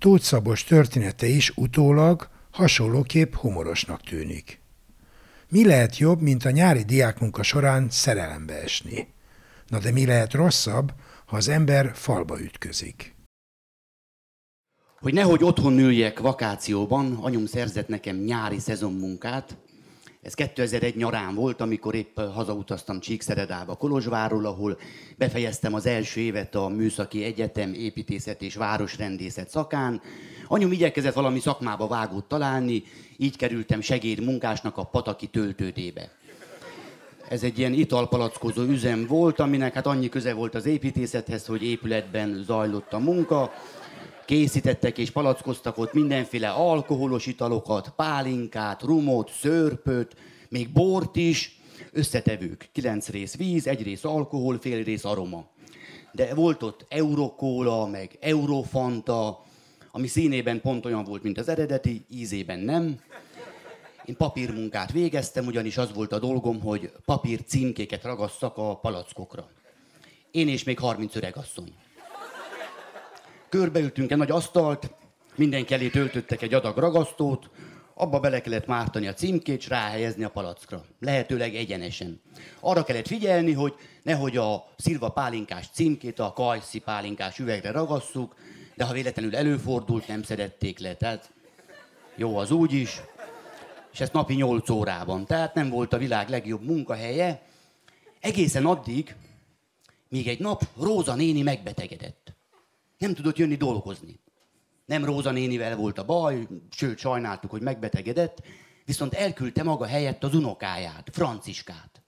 Tóth 0.04 0.24
Szabos 0.24 0.64
története 0.64 1.28
is 1.28 1.52
utólag 1.56 2.30
hasonlóképp 2.52 3.34
humorosnak 3.34 4.02
tűnik. 4.02 4.60
Mi 5.50 5.66
lehet 5.66 5.98
jobb, 5.98 6.22
mint 6.22 6.46
a 6.46 6.50
nyári 6.50 6.84
diákmunka 6.84 7.44
során 7.44 7.90
szerelembe 7.90 8.62
esni? 8.62 9.08
Na 9.68 9.80
de 9.80 9.92
mi 9.92 10.06
lehet 10.06 10.34
rosszabb, 10.34 10.94
ha 11.26 11.36
az 11.38 11.48
ember 11.48 11.92
falba 11.94 12.42
ütközik? 12.42 13.16
Hogy 15.00 15.14
nehogy 15.14 15.44
otthon 15.44 15.80
üljek 15.80 16.20
vakációban, 16.20 17.16
anyum 17.22 17.46
szerzett 17.46 17.88
nekem 17.88 18.16
nyári 18.16 18.60
szezonmunkát. 18.60 19.58
Ez 20.24 20.34
2001 20.34 20.96
nyarán 20.96 21.36
volt, 21.36 21.62
amikor 21.62 21.96
épp 21.96 22.20
hazautaztam 22.20 23.00
Csíkszeredába, 23.00 23.76
Kolozsvárról, 23.76 24.46
ahol 24.46 24.78
befejeztem 25.18 25.74
az 25.74 25.86
első 25.86 26.20
évet 26.22 26.56
a 26.56 26.68
Műszaki 26.68 27.24
Egyetem 27.24 27.74
építészet 27.74 28.42
és 28.42 28.56
városrendészet 28.56 29.50
szakán. 29.50 30.02
Anyum 30.48 30.72
igyekezett 30.72 31.14
valami 31.14 31.40
szakmába 31.40 31.88
vágót 31.88 32.26
találni, 32.26 32.84
így 33.18 33.38
kerültem 33.38 33.82
segédmunkásnak 33.82 34.78
a 34.78 34.84
Pataki 34.84 35.28
töltődébe. 35.28 36.12
Ez 37.30 37.44
egy 37.44 37.60
ilyen 37.60 37.74
italpalackozó 37.74 38.62
üzem 38.62 39.08
volt, 39.08 39.40
aminek 39.40 39.74
hát 39.74 39.86
annyi 39.86 40.10
köze 40.10 40.34
volt 40.34 40.56
az 40.56 40.66
építészethez, 40.66 41.46
hogy 41.46 41.64
épületben 41.64 42.44
zajlott 42.46 42.94
a 42.94 43.00
munka 43.00 43.54
készítettek 44.26 44.98
és 44.98 45.12
palackoztak 45.12 45.78
ott 45.78 45.94
mindenféle 45.94 46.50
alkoholos 46.50 47.26
italokat, 47.26 47.94
pálinkát, 47.96 48.82
rumot, 48.82 49.32
szörpöt, 49.32 50.16
még 50.50 50.72
bort 50.72 51.16
is, 51.16 51.60
összetevők. 51.92 52.70
Kilenc 52.72 53.10
rész 53.10 53.36
víz, 53.36 53.68
egy 53.68 53.84
rész 53.84 54.04
alkohol, 54.04 54.60
fél 54.60 54.84
rész 54.84 55.06
aroma. 55.06 55.46
De 56.12 56.34
volt 56.34 56.64
ott 56.64 56.86
Eurokóla, 56.90 57.88
meg 57.88 58.18
Eurofanta, 58.20 59.44
ami 59.92 60.08
színében 60.08 60.62
pont 60.62 60.86
olyan 60.86 61.04
volt, 61.04 61.24
mint 61.24 61.38
az 61.38 61.48
eredeti, 61.48 62.06
ízében 62.10 62.60
nem. 62.60 63.00
Én 64.06 64.18
papírmunkát 64.18 64.92
végeztem, 64.92 65.46
ugyanis 65.46 65.78
az 65.78 65.94
volt 65.94 66.12
a 66.12 66.20
dolgom, 66.20 66.62
hogy 66.62 66.92
papír 67.06 67.44
címkéket 67.44 68.04
ragasszak 68.04 68.58
a 68.58 68.76
palackokra. 68.76 69.50
Én 70.32 70.48
és 70.48 70.64
még 70.64 70.80
30 70.80 71.16
öregasszony 71.16 71.74
körbeültünk 73.54 74.12
egy 74.12 74.18
nagy 74.18 74.32
asztalt, 74.32 74.92
mindenki 75.36 75.74
elé 75.74 75.90
töltöttek 75.90 76.42
egy 76.42 76.54
adag 76.54 76.78
ragasztót, 76.78 77.50
abba 77.94 78.20
bele 78.20 78.42
kellett 78.42 78.66
mártani 78.66 79.08
a 79.08 79.14
címkét, 79.14 79.58
és 79.58 79.68
ráhelyezni 79.68 80.24
a 80.24 80.30
palackra. 80.30 80.86
Lehetőleg 81.00 81.56
egyenesen. 81.56 82.22
Arra 82.60 82.84
kellett 82.84 83.08
figyelni, 83.08 83.54
hogy 83.54 83.74
nehogy 84.04 84.38
a 84.38 84.66
szilva 84.78 85.10
pálinkás 85.10 85.70
címkét 85.74 86.20
a 86.20 86.34
kajszi 86.34 86.80
pálinkás 86.80 87.40
üvegre 87.40 87.72
ragasszuk, 87.72 88.36
de 88.76 88.86
ha 88.86 88.94
véletlenül 88.94 89.36
előfordult, 89.36 90.08
nem 90.08 90.24
szerették 90.24 90.80
le. 90.80 90.96
Tehát 90.96 91.32
jó 92.16 92.38
az 92.38 92.52
úgy 92.52 92.74
is. 92.74 93.02
És 93.92 94.00
ezt 94.00 94.14
napi 94.14 94.34
8 94.34 94.70
órában. 94.70 95.26
Tehát 95.26 95.54
nem 95.54 95.70
volt 95.70 95.94
a 95.94 95.98
világ 95.98 96.30
legjobb 96.30 96.64
munkahelye. 96.66 97.42
Egészen 98.20 98.66
addig, 98.66 99.16
míg 100.10 100.28
egy 100.28 100.40
nap 100.40 100.64
Róza 100.78 101.16
néni 101.16 101.42
megbetegedett 101.42 102.33
nem 103.04 103.14
tudott 103.14 103.38
jönni 103.38 103.56
dolgozni. 103.56 104.20
Nem 104.86 105.06
Róza 105.06 105.32
nénivel 105.32 105.76
volt 105.76 106.00
a 106.00 106.06
baj, 106.06 106.48
sőt 106.70 106.98
sajnáltuk, 106.98 107.52
hogy 107.52 107.62
megbetegedett, 107.62 108.42
viszont 108.86 109.14
elküldte 109.14 109.64
maga 109.64 109.86
helyett 109.86 110.24
az 110.24 110.36
unokáját, 110.36 111.10
Franciskát. 111.12 112.04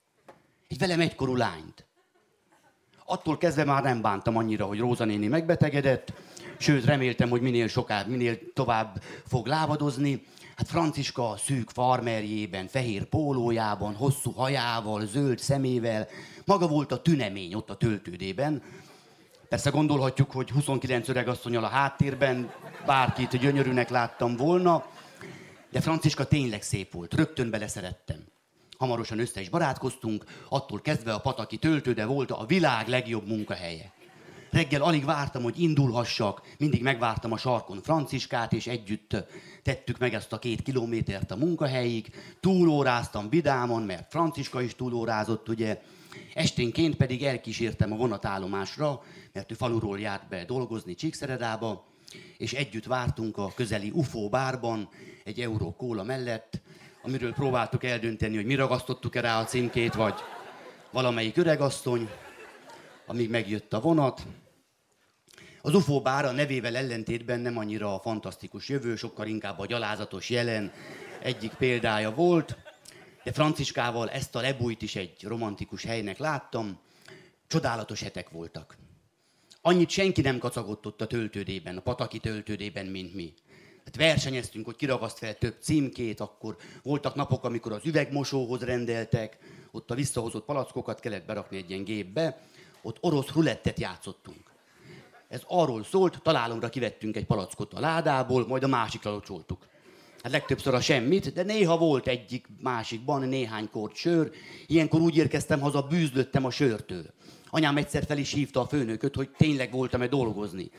Egy 0.67 0.77
velem 0.77 0.99
egykorú 0.99 1.35
lányt. 1.35 1.85
Attól 3.05 3.37
kezdve 3.37 3.63
már 3.63 3.83
nem 3.83 4.01
bántam 4.01 4.37
annyira, 4.37 4.65
hogy 4.65 4.79
Róza 4.79 5.05
néni 5.05 5.27
megbetegedett, 5.27 6.13
sőt 6.57 6.85
reméltem, 6.85 7.29
hogy 7.29 7.41
minél 7.41 7.67
sokább, 7.67 8.07
minél 8.07 8.53
tovább 8.53 9.01
fog 9.25 9.47
lábadozni. 9.47 10.23
Hát 10.55 10.67
Franciska 10.67 11.35
szűk 11.37 11.69
farmerjében, 11.69 12.67
fehér 12.67 13.03
pólójában, 13.03 13.95
hosszú 13.95 14.31
hajával, 14.31 15.05
zöld 15.05 15.39
szemével, 15.39 16.07
maga 16.45 16.67
volt 16.67 16.91
a 16.91 17.01
tünemény 17.01 17.53
ott 17.53 17.69
a 17.69 17.77
töltődében, 17.77 18.61
Persze 19.49 19.69
gondolhatjuk, 19.69 20.31
hogy 20.31 20.49
29 20.49 21.07
öregasszonyal 21.07 21.63
a 21.63 21.67
háttérben 21.67 22.51
bárkit 22.85 23.37
gyönyörűnek 23.37 23.89
láttam 23.89 24.35
volna, 24.35 24.85
de 25.71 25.81
Franciska 25.81 26.25
tényleg 26.27 26.61
szép 26.61 26.91
volt, 26.91 27.13
rögtön 27.13 27.49
beleszerettem. 27.49 28.17
Hamarosan 28.77 29.19
össze 29.19 29.41
is 29.41 29.49
barátkoztunk, 29.49 30.23
attól 30.49 30.81
kezdve 30.81 31.13
a 31.13 31.19
pataki 31.19 31.57
töltőde 31.57 32.05
volt 32.05 32.31
a 32.31 32.45
világ 32.45 32.87
legjobb 32.87 33.27
munkahelye. 33.27 33.93
Reggel 34.51 34.81
alig 34.81 35.05
vártam, 35.05 35.43
hogy 35.43 35.59
indulhassak, 35.59 36.41
mindig 36.57 36.81
megvártam 36.81 37.31
a 37.31 37.37
sarkon 37.37 37.81
Franciskát, 37.81 38.53
és 38.53 38.67
együtt 38.67 39.15
tettük 39.63 39.97
meg 39.97 40.13
ezt 40.13 40.33
a 40.33 40.39
két 40.39 40.61
kilométert 40.61 41.31
a 41.31 41.35
munkahelyig. 41.35 42.11
Túlóráztam 42.39 43.29
vidámon, 43.29 43.81
mert 43.81 44.11
Franciska 44.11 44.61
is 44.61 44.75
túlórázott, 44.75 45.49
ugye, 45.49 45.81
Esténként 46.33 46.95
pedig 46.95 47.23
elkísértem 47.23 47.91
a 47.91 47.95
vonatállomásra, 47.95 49.01
mert 49.33 49.51
ő 49.51 49.55
faluról 49.55 49.99
járt 49.99 50.27
be 50.27 50.45
dolgozni 50.45 50.95
Csíkszeredába, 50.95 51.85
és 52.37 52.53
együtt 52.53 52.85
vártunk 52.85 53.37
a 53.37 53.51
közeli 53.55 53.91
UFO 53.93 54.29
bárban, 54.29 54.89
egy 55.23 55.39
euró 55.39 55.75
kóla 55.75 56.03
mellett, 56.03 56.61
amiről 57.01 57.33
próbáltuk 57.33 57.83
eldönteni, 57.83 58.35
hogy 58.35 58.45
mi 58.45 58.55
ragasztottuk-e 58.55 59.21
rá 59.21 59.39
a 59.39 59.43
címkét, 59.43 59.93
vagy 59.93 60.13
valamelyik 60.91 61.37
öregasszony, 61.37 62.09
amíg 63.05 63.29
megjött 63.29 63.73
a 63.73 63.81
vonat. 63.81 64.25
Az 65.61 65.73
UFO 65.73 66.01
bár 66.01 66.25
a 66.25 66.31
nevével 66.31 66.75
ellentétben 66.75 67.39
nem 67.39 67.57
annyira 67.57 67.93
a 67.93 67.99
fantasztikus 67.99 68.69
jövő, 68.69 68.95
sokkal 68.95 69.27
inkább 69.27 69.59
a 69.59 69.65
gyalázatos 69.65 70.29
jelen 70.29 70.71
egyik 71.21 71.53
példája 71.53 72.11
volt. 72.11 72.57
De 73.25 73.31
Franciskával 73.31 74.09
ezt 74.09 74.35
a 74.35 74.41
lebújt 74.41 74.81
is 74.81 74.95
egy 74.95 75.23
romantikus 75.23 75.83
helynek 75.83 76.17
láttam. 76.17 76.79
Csodálatos 77.47 78.01
hetek 78.01 78.29
voltak. 78.29 78.77
Annyit 79.61 79.89
senki 79.89 80.21
nem 80.21 80.37
kacagott 80.37 80.85
ott 80.85 81.01
a 81.01 81.07
töltődében, 81.07 81.77
a 81.77 81.81
pataki 81.81 82.19
töltődében, 82.19 82.85
mint 82.85 83.13
mi. 83.13 83.33
Hát 83.85 83.95
versenyeztünk, 83.95 84.65
hogy 84.65 84.75
kiragaszt 84.75 85.17
fel 85.17 85.37
több 85.37 85.55
címkét, 85.59 86.19
akkor 86.19 86.57
voltak 86.83 87.15
napok, 87.15 87.43
amikor 87.43 87.71
az 87.71 87.85
üvegmosóhoz 87.85 88.61
rendeltek, 88.61 89.37
ott 89.71 89.91
a 89.91 89.95
visszahozott 89.95 90.45
palackokat 90.45 90.99
kellett 90.99 91.25
berakni 91.25 91.57
egy 91.57 91.69
ilyen 91.69 91.83
gépbe, 91.83 92.41
ott 92.81 92.97
orosz 93.01 93.31
rulettet 93.31 93.79
játszottunk. 93.79 94.51
Ez 95.27 95.41
arról 95.47 95.83
szólt, 95.83 96.21
találomra 96.21 96.69
kivettünk 96.69 97.15
egy 97.15 97.25
palackot 97.25 97.73
a 97.73 97.79
ládából, 97.79 98.47
majd 98.47 98.63
a 98.63 98.67
másikra 98.67 99.11
locsoltuk. 99.11 99.67
Hát 100.25 100.33
legtöbbször 100.33 100.73
a 100.73 100.81
semmit, 100.81 101.33
de 101.33 101.43
néha 101.43 101.77
volt 101.77 102.07
egyik 102.07 102.47
másikban 102.61 103.27
néhány 103.27 103.69
kort 103.69 103.95
sör. 103.95 104.31
Ilyenkor 104.67 105.01
úgy 105.01 105.17
érkeztem 105.17 105.59
haza, 105.59 105.81
bűzlöttem 105.81 106.45
a 106.45 106.49
sörtől. 106.49 107.13
Anyám 107.49 107.77
egyszer 107.77 108.05
fel 108.05 108.17
is 108.17 108.31
hívta 108.31 108.61
a 108.61 108.67
főnököt, 108.67 109.15
hogy 109.15 109.29
tényleg 109.29 109.71
voltam-e 109.71 110.07
dolgozni. 110.07 110.71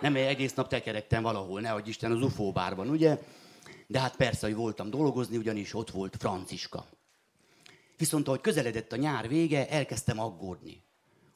Nem 0.00 0.16
egész 0.16 0.54
nap 0.54 0.68
tekerektem 0.68 1.22
valahol, 1.22 1.60
nehogy 1.60 1.88
Isten 1.88 2.12
az 2.12 2.22
UFO 2.22 2.52
bárban, 2.52 2.88
ugye? 2.88 3.18
De 3.86 4.00
hát 4.00 4.16
persze, 4.16 4.46
hogy 4.46 4.56
voltam 4.56 4.90
dolgozni, 4.90 5.36
ugyanis 5.36 5.74
ott 5.74 5.90
volt 5.90 6.16
Franciska. 6.18 6.86
Viszont 7.96 8.28
ahogy 8.28 8.40
közeledett 8.40 8.92
a 8.92 8.96
nyár 8.96 9.28
vége, 9.28 9.68
elkezdtem 9.68 10.20
aggódni. 10.20 10.82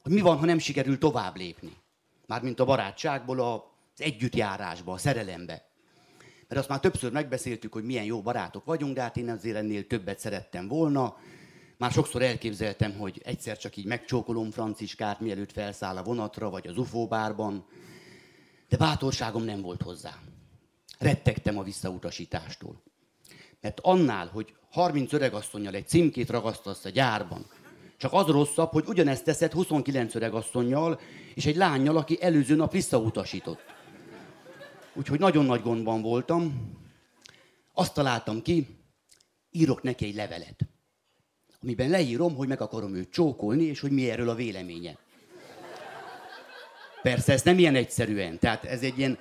Hogy 0.03 0.13
mi 0.13 0.21
van, 0.21 0.37
ha 0.37 0.47
nem 0.47 0.59
sikerül 0.59 0.99
tovább 0.99 1.37
lépni. 1.37 1.73
Mármint 2.27 2.61
a 2.61 2.65
barátságból 2.65 3.41
az 3.41 3.61
együttjárásba, 3.97 4.93
a 4.93 4.99
szerelembe. 4.99 5.73
Mert 6.55 6.67
azt 6.67 6.75
már 6.75 6.91
többször 6.91 7.13
megbeszéltük, 7.13 7.73
hogy 7.73 7.85
milyen 7.85 8.05
jó 8.05 8.23
barátok 8.23 8.65
vagyunk, 8.65 8.95
de 8.95 9.01
hát 9.01 9.17
én 9.17 9.31
azért 9.31 9.57
ennél 9.57 9.87
többet 9.87 10.19
szerettem 10.19 10.69
volna. 10.69 11.17
Már 11.77 11.91
sokszor 11.91 12.23
elképzeltem, 12.23 12.93
hogy 12.93 13.23
egyszer 13.25 13.59
csak 13.59 13.77
így 13.77 13.87
megcsókolom 13.87 14.51
Franciskát, 14.51 15.21
mielőtt 15.21 15.53
felszáll 15.53 15.97
a 15.97 16.03
vonatra, 16.03 16.51
vagy 16.51 16.67
az 16.67 16.79
UFO 16.79 17.07
bárban. 17.07 17.67
De 18.69 18.77
bátorságom 18.77 19.43
nem 19.43 19.61
volt 19.61 19.83
hozzá. 19.83 20.19
Rettegtem 20.99 21.59
a 21.59 21.63
visszautasítástól. 21.63 22.83
Mert 23.61 23.81
annál, 23.81 24.27
hogy 24.27 24.55
30 24.71 25.13
öregasszonyjal 25.13 25.75
egy 25.75 25.89
címkét 25.89 26.31
ragasztasz 26.31 26.85
a 26.85 26.91
gyárban, 26.91 27.47
csak 27.97 28.13
az 28.13 28.27
rosszabb, 28.27 28.71
hogy 28.71 28.85
ugyanezt 28.87 29.25
teszed 29.25 29.53
29 29.53 30.15
öregasszonyjal, 30.15 31.01
és 31.35 31.47
egy 31.47 31.57
lányjal, 31.57 31.97
aki 31.97 32.23
előző 32.23 32.55
nap 32.55 32.73
visszautasított. 32.73 33.74
Úgyhogy 34.95 35.19
nagyon 35.19 35.45
nagy 35.45 35.63
gondban 35.63 36.03
voltam. 36.03 36.73
Azt 37.73 37.95
találtam 37.95 38.43
ki, 38.43 38.67
írok 39.51 39.83
neki 39.83 40.05
egy 40.05 40.15
levelet, 40.15 40.67
amiben 41.63 41.91
leírom, 41.91 42.35
hogy 42.35 42.49
meg 42.49 42.61
akarom 42.61 42.95
őt 42.95 43.11
csókolni, 43.11 43.65
és 43.65 43.81
hogy 43.81 43.91
mi 43.91 44.11
erről 44.11 44.29
a 44.29 44.35
véleménye. 44.35 44.99
Persze, 47.03 47.33
ez 47.33 47.43
nem 47.43 47.59
ilyen 47.59 47.75
egyszerűen. 47.75 48.39
Tehát 48.39 48.65
ez 48.65 48.83
egy 48.83 48.99
ilyen, 48.99 49.19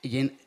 egy 0.00 0.12
ilyen 0.12 0.38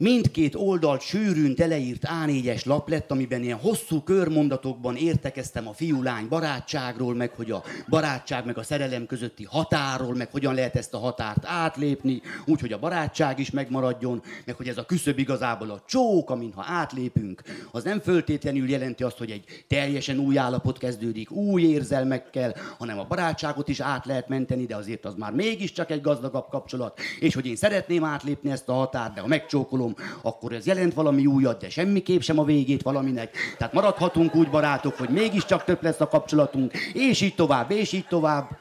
mindkét 0.00 0.54
oldalt 0.54 1.00
sűrűn 1.00 1.54
teleírt 1.54 2.02
A4-es 2.24 2.64
lap 2.66 2.88
lett, 2.88 3.10
amiben 3.10 3.42
ilyen 3.42 3.58
hosszú 3.58 4.00
körmondatokban 4.00 4.96
értekeztem 4.96 5.68
a 5.68 5.72
fiú-lány 5.72 6.28
barátságról, 6.28 7.14
meg 7.14 7.30
hogy 7.30 7.50
a 7.50 7.62
barátság 7.88 8.44
meg 8.46 8.58
a 8.58 8.62
szerelem 8.62 9.06
közötti 9.06 9.44
határról, 9.44 10.14
meg 10.14 10.30
hogyan 10.30 10.54
lehet 10.54 10.76
ezt 10.76 10.94
a 10.94 10.98
határt 10.98 11.44
átlépni, 11.44 12.20
úgy, 12.46 12.60
hogy 12.60 12.72
a 12.72 12.78
barátság 12.78 13.38
is 13.38 13.50
megmaradjon, 13.50 14.22
meg 14.44 14.56
hogy 14.56 14.68
ez 14.68 14.78
a 14.78 14.86
küszöb 14.86 15.18
igazából 15.18 15.70
a 15.70 15.82
csók, 15.86 16.30
amin 16.30 16.52
ha 16.52 16.64
átlépünk, 16.66 17.42
az 17.70 17.84
nem 17.84 18.00
föltétlenül 18.00 18.68
jelenti 18.68 19.02
azt, 19.02 19.18
hogy 19.18 19.30
egy 19.30 19.64
teljesen 19.68 20.18
új 20.18 20.38
állapot 20.38 20.78
kezdődik, 20.78 21.30
új 21.30 21.62
érzelmekkel, 21.62 22.54
hanem 22.78 22.98
a 22.98 23.06
barátságot 23.08 23.68
is 23.68 23.80
át 23.80 24.06
lehet 24.06 24.28
menteni, 24.28 24.66
de 24.66 24.76
azért 24.76 25.04
az 25.04 25.14
már 25.14 25.32
mégiscsak 25.32 25.90
egy 25.90 26.00
gazdagabb 26.00 26.48
kapcsolat, 26.48 27.00
és 27.20 27.34
hogy 27.34 27.46
én 27.46 27.56
szeretném 27.56 28.04
átlépni 28.04 28.50
ezt 28.50 28.68
a 28.68 28.72
határt, 28.72 29.14
de 29.14 29.20
ha 29.20 29.26
megcsókolom, 29.26 29.86
tudom, 29.94 30.20
akkor 30.22 30.52
ez 30.52 30.66
jelent 30.66 30.94
valami 30.94 31.26
újat, 31.26 31.60
de 31.60 31.70
semmiképp 31.70 32.20
sem 32.20 32.38
a 32.38 32.44
végét 32.44 32.82
valaminek. 32.82 33.36
Tehát 33.58 33.72
maradhatunk 33.72 34.34
úgy 34.34 34.50
barátok, 34.50 34.96
hogy 34.96 35.08
mégiscsak 35.08 35.64
több 35.64 35.82
lesz 35.82 36.00
a 36.00 36.08
kapcsolatunk, 36.08 36.72
és 36.92 37.20
így 37.20 37.34
tovább, 37.34 37.70
és 37.70 37.92
így 37.92 38.06
tovább. 38.06 38.58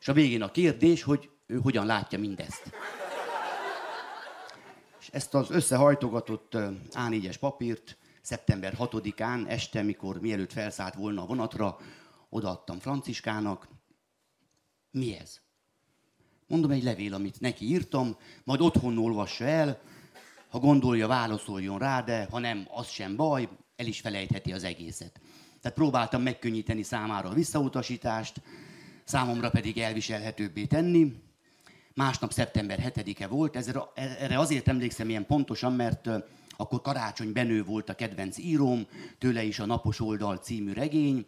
És 0.00 0.08
a 0.08 0.12
végén 0.12 0.42
a 0.42 0.50
kérdés, 0.50 1.02
hogy 1.02 1.30
ő 1.46 1.58
hogyan 1.62 1.86
látja 1.86 2.18
mindezt. 2.18 2.62
És 5.00 5.08
ezt 5.12 5.34
az 5.34 5.50
összehajtogatott 5.50 6.56
A4-es 6.92 7.36
papírt 7.40 7.96
szeptember 8.20 8.74
6-án 8.78 9.48
este, 9.48 9.82
mikor 9.82 10.20
mielőtt 10.20 10.52
felszállt 10.52 10.94
volna 10.94 11.22
a 11.22 11.26
vonatra, 11.26 11.78
odaadtam 12.28 12.78
Franciskának. 12.78 13.68
Mi 14.90 15.16
ez? 15.16 15.40
Mondom 16.48 16.70
egy 16.70 16.82
levél, 16.82 17.14
amit 17.14 17.40
neki 17.40 17.64
írtam, 17.66 18.16
majd 18.44 18.60
otthon 18.60 18.98
olvassa 18.98 19.44
el, 19.44 19.80
ha 20.48 20.58
gondolja, 20.58 21.06
válaszoljon 21.06 21.78
rá, 21.78 22.02
de 22.02 22.26
ha 22.30 22.38
nem, 22.38 22.66
az 22.70 22.88
sem 22.88 23.16
baj, 23.16 23.48
el 23.76 23.86
is 23.86 24.00
felejtheti 24.00 24.52
az 24.52 24.64
egészet. 24.64 25.20
Tehát 25.60 25.76
próbáltam 25.76 26.22
megkönnyíteni 26.22 26.82
számára 26.82 27.28
a 27.28 27.34
visszautasítást, 27.34 28.40
számomra 29.04 29.50
pedig 29.50 29.78
elviselhetőbbé 29.78 30.64
tenni. 30.64 31.14
Másnap 31.94 32.32
szeptember 32.32 32.92
7-e 32.94 33.26
volt, 33.26 33.56
erre 33.94 34.38
azért 34.38 34.68
emlékszem 34.68 35.08
ilyen 35.08 35.26
pontosan, 35.26 35.72
mert 35.72 36.08
akkor 36.56 36.80
Karácsony 36.80 37.32
Benő 37.32 37.64
volt 37.64 37.88
a 37.88 37.94
kedvenc 37.94 38.38
íróm, 38.38 38.86
tőle 39.18 39.42
is 39.42 39.58
a 39.58 39.66
Napos 39.66 40.00
Oldal 40.00 40.36
című 40.36 40.72
regény, 40.72 41.26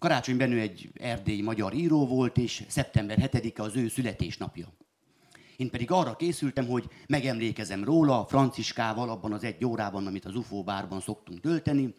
Karácsony 0.00 0.36
Benő 0.36 0.60
egy 0.60 0.90
erdélyi 0.94 1.42
magyar 1.42 1.74
író 1.74 2.06
volt, 2.06 2.36
és 2.36 2.64
szeptember 2.68 3.18
7-e 3.32 3.62
az 3.62 3.76
ő 3.76 3.88
születésnapja. 3.88 4.72
Én 5.56 5.70
pedig 5.70 5.90
arra 5.90 6.16
készültem, 6.16 6.66
hogy 6.66 6.88
megemlékezem 7.06 7.84
róla 7.84 8.26
Franciskával 8.26 9.10
abban 9.10 9.32
az 9.32 9.44
egy 9.44 9.64
órában, 9.64 10.06
amit 10.06 10.24
az 10.24 10.34
UFO 10.34 10.62
bárban 10.62 11.00
szoktunk 11.00 11.40
tölteni. 11.40 11.94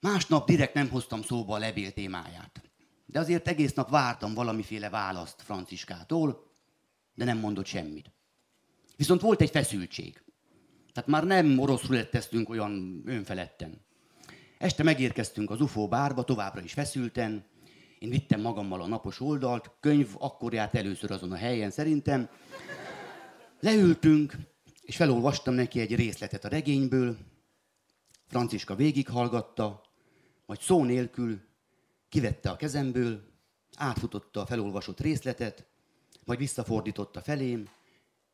Másnap 0.00 0.46
direkt 0.46 0.74
nem 0.74 0.88
hoztam 0.88 1.22
szóba 1.22 1.54
a 1.54 1.58
levél 1.58 1.92
témáját. 1.92 2.62
De 3.06 3.18
azért 3.18 3.48
egész 3.48 3.72
nap 3.72 3.90
vártam 3.90 4.34
valamiféle 4.34 4.90
választ 4.90 5.42
Franciskától, 5.42 6.50
de 7.14 7.24
nem 7.24 7.38
mondott 7.38 7.66
semmit. 7.66 8.12
Viszont 8.96 9.20
volt 9.20 9.40
egy 9.40 9.50
feszültség. 9.50 10.22
Tehát 10.92 11.08
már 11.08 11.24
nem 11.24 11.58
orosz 11.58 11.86
ruletteztünk 11.86 12.48
olyan 12.48 13.02
önfeledten. 13.04 13.86
Este 14.58 14.82
megérkeztünk 14.82 15.50
az 15.50 15.60
UFO 15.60 15.88
bárba, 15.88 16.24
továbbra 16.24 16.60
is 16.60 16.72
feszülten. 16.72 17.44
Én 17.98 18.10
vittem 18.10 18.40
magammal 18.40 18.80
a 18.80 18.86
napos 18.86 19.20
oldalt, 19.20 19.70
könyv 19.80 20.08
akkor 20.18 20.52
járt 20.52 20.74
először 20.74 21.10
azon 21.10 21.32
a 21.32 21.36
helyen 21.36 21.70
szerintem. 21.70 22.28
Leültünk, 23.60 24.36
és 24.82 24.96
felolvastam 24.96 25.54
neki 25.54 25.80
egy 25.80 25.94
részletet 25.94 26.44
a 26.44 26.48
regényből. 26.48 27.16
Franciska 28.26 28.74
végighallgatta, 28.74 29.82
majd 30.46 30.60
szó 30.60 30.84
nélkül 30.84 31.40
kivette 32.08 32.50
a 32.50 32.56
kezemből, 32.56 33.22
átfutotta 33.76 34.40
a 34.40 34.46
felolvasott 34.46 35.00
részletet, 35.00 35.66
majd 36.24 36.38
visszafordította 36.38 37.20
felém, 37.20 37.68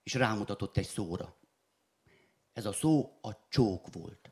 és 0.02 0.14
rámutatott 0.14 0.76
egy 0.76 0.87
szóra. 0.87 1.37
Ez 2.52 2.66
a 2.66 2.72
szó 2.72 3.18
a 3.22 3.48
csók 3.48 3.92
volt. 3.92 4.23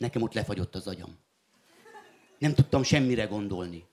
Nekem 0.00 0.22
ott 0.22 0.32
lefagyott 0.32 0.74
az 0.74 0.86
agyam. 0.86 1.18
Nem 2.38 2.54
tudtam 2.54 2.82
semmire 2.82 3.24
gondolni. 3.24 3.84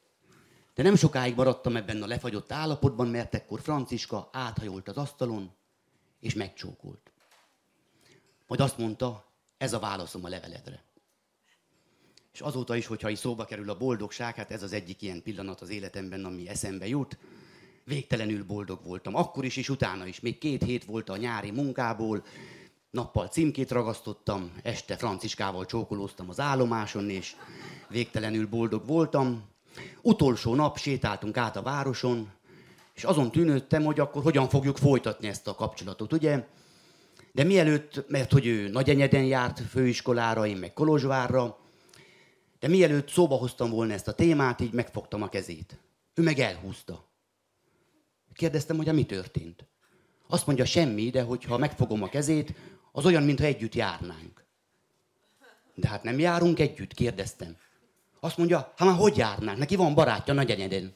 De 0.75 0.83
nem 0.83 0.95
sokáig 0.95 1.35
maradtam 1.35 1.75
ebben 1.75 2.03
a 2.03 2.07
lefagyott 2.07 2.51
állapotban, 2.51 3.07
mert 3.07 3.35
ekkor 3.35 3.61
Franciska 3.61 4.29
áthajolt 4.31 4.87
az 4.87 4.97
asztalon, 4.97 5.51
és 6.19 6.33
megcsókolt. 6.33 7.11
Majd 8.47 8.61
azt 8.61 8.77
mondta, 8.77 9.25
ez 9.57 9.73
a 9.73 9.79
válaszom 9.79 10.25
a 10.25 10.29
leveledre. 10.29 10.83
És 12.33 12.41
azóta 12.41 12.75
is, 12.75 12.85
hogyha 12.85 13.09
is 13.09 13.19
szóba 13.19 13.45
kerül 13.45 13.69
a 13.69 13.77
boldogság, 13.77 14.35
hát 14.35 14.51
ez 14.51 14.63
az 14.63 14.73
egyik 14.73 15.01
ilyen 15.01 15.23
pillanat 15.23 15.61
az 15.61 15.69
életemben, 15.69 16.25
ami 16.25 16.47
eszembe 16.47 16.87
jut, 16.87 17.17
végtelenül 17.83 18.45
boldog 18.45 18.83
voltam. 18.83 19.15
Akkor 19.15 19.45
is 19.45 19.57
és 19.57 19.69
utána 19.69 20.05
is. 20.05 20.19
Még 20.19 20.37
két 20.37 20.63
hét 20.63 20.85
volt 20.85 21.09
a 21.09 21.17
nyári 21.17 21.51
munkából, 21.51 22.25
Nappal 22.97 23.27
címkét 23.27 23.71
ragasztottam, 23.71 24.51
este 24.63 24.97
Franciskával 24.97 25.65
csókolóztam 25.65 26.29
az 26.29 26.39
állomáson, 26.39 27.09
és 27.09 27.35
végtelenül 27.89 28.47
boldog 28.47 28.87
voltam. 28.87 29.43
Utolsó 30.01 30.55
nap 30.55 30.77
sétáltunk 30.77 31.37
át 31.37 31.55
a 31.55 31.61
városon, 31.61 32.31
és 32.93 33.03
azon 33.03 33.31
tűnődtem, 33.31 33.83
hogy 33.83 33.99
akkor 33.99 34.23
hogyan 34.23 34.49
fogjuk 34.49 34.77
folytatni 34.77 35.27
ezt 35.27 35.47
a 35.47 35.55
kapcsolatot, 35.55 36.13
ugye? 36.13 36.47
De 37.31 37.43
mielőtt, 37.43 38.05
mert 38.07 38.31
hogy 38.31 38.45
ő 38.45 38.69
Nagyenyeden 38.69 39.25
járt 39.25 39.59
főiskolára, 39.59 40.47
én 40.47 40.57
meg 40.57 40.73
Kolozsvárra, 40.73 41.57
de 42.59 42.67
mielőtt 42.67 43.09
szóba 43.09 43.35
hoztam 43.35 43.69
volna 43.69 43.93
ezt 43.93 44.07
a 44.07 44.13
témát, 44.13 44.61
így 44.61 44.73
megfogtam 44.73 45.21
a 45.21 45.29
kezét. 45.29 45.79
Ő 46.13 46.21
meg 46.21 46.39
elhúzta. 46.39 47.07
Kérdeztem, 48.33 48.77
hogy 48.77 48.93
mi 48.93 49.05
történt. 49.05 49.67
Azt 50.27 50.45
mondja, 50.45 50.65
semmi, 50.65 51.09
de 51.09 51.21
hogyha 51.21 51.57
megfogom 51.57 52.03
a 52.03 52.09
kezét, 52.09 52.53
az 52.91 53.05
olyan, 53.05 53.23
mintha 53.23 53.45
együtt 53.45 53.75
járnánk. 53.75 54.45
De 55.73 55.87
hát 55.87 56.03
nem 56.03 56.19
járunk 56.19 56.59
együtt, 56.59 56.93
kérdeztem. 56.93 57.55
Azt 58.19 58.37
mondja, 58.37 58.73
hát 58.77 58.87
már 58.87 58.97
hogy 58.97 59.17
járnánk? 59.17 59.57
Neki 59.57 59.75
van 59.75 59.93
barátja 59.93 60.33
Nagyenyeden. 60.33 60.95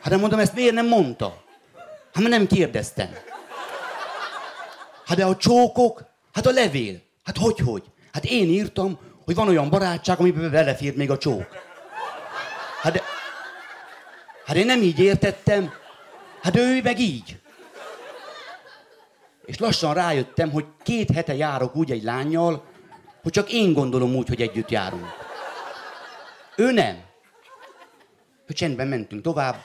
Hát 0.00 0.12
nem 0.12 0.20
mondom, 0.20 0.38
ezt 0.38 0.54
miért 0.54 0.74
nem 0.74 0.86
mondta? 0.86 1.42
Hát 2.12 2.22
mert 2.22 2.28
nem 2.28 2.46
kérdeztem. 2.46 3.10
Hát 5.06 5.16
de 5.16 5.24
a 5.24 5.36
csókok, 5.36 6.04
hát 6.32 6.46
a 6.46 6.50
levél. 6.50 7.00
Hát 7.24 7.36
hogy, 7.36 7.58
hogy? 7.58 7.84
Hát 8.12 8.24
én 8.24 8.48
írtam, 8.48 8.98
hogy 9.24 9.34
van 9.34 9.48
olyan 9.48 9.70
barátság, 9.70 10.20
amiben 10.20 10.50
belefér 10.50 10.96
még 10.96 11.10
a 11.10 11.18
csók. 11.18 11.46
Hát 12.80 12.92
de, 12.92 13.02
hát 14.44 14.56
én 14.56 14.66
nem 14.66 14.82
így 14.82 14.98
értettem. 14.98 15.72
Hát 16.42 16.56
ő 16.56 16.82
meg 16.82 16.98
így. 16.98 17.40
És 19.44 19.58
lassan 19.58 19.94
rájöttem, 19.94 20.50
hogy 20.50 20.66
két 20.82 21.10
hete 21.10 21.34
járok 21.34 21.76
úgy 21.76 21.90
egy 21.90 22.02
lányjal, 22.02 22.64
hogy 23.22 23.32
csak 23.32 23.52
én 23.52 23.72
gondolom 23.72 24.14
úgy, 24.14 24.28
hogy 24.28 24.42
együtt 24.42 24.70
járunk. 24.70 25.06
Ő 26.56 26.72
nem. 26.72 27.02
Hogy 28.46 28.54
csendben 28.56 28.88
mentünk 28.88 29.22
tovább, 29.22 29.62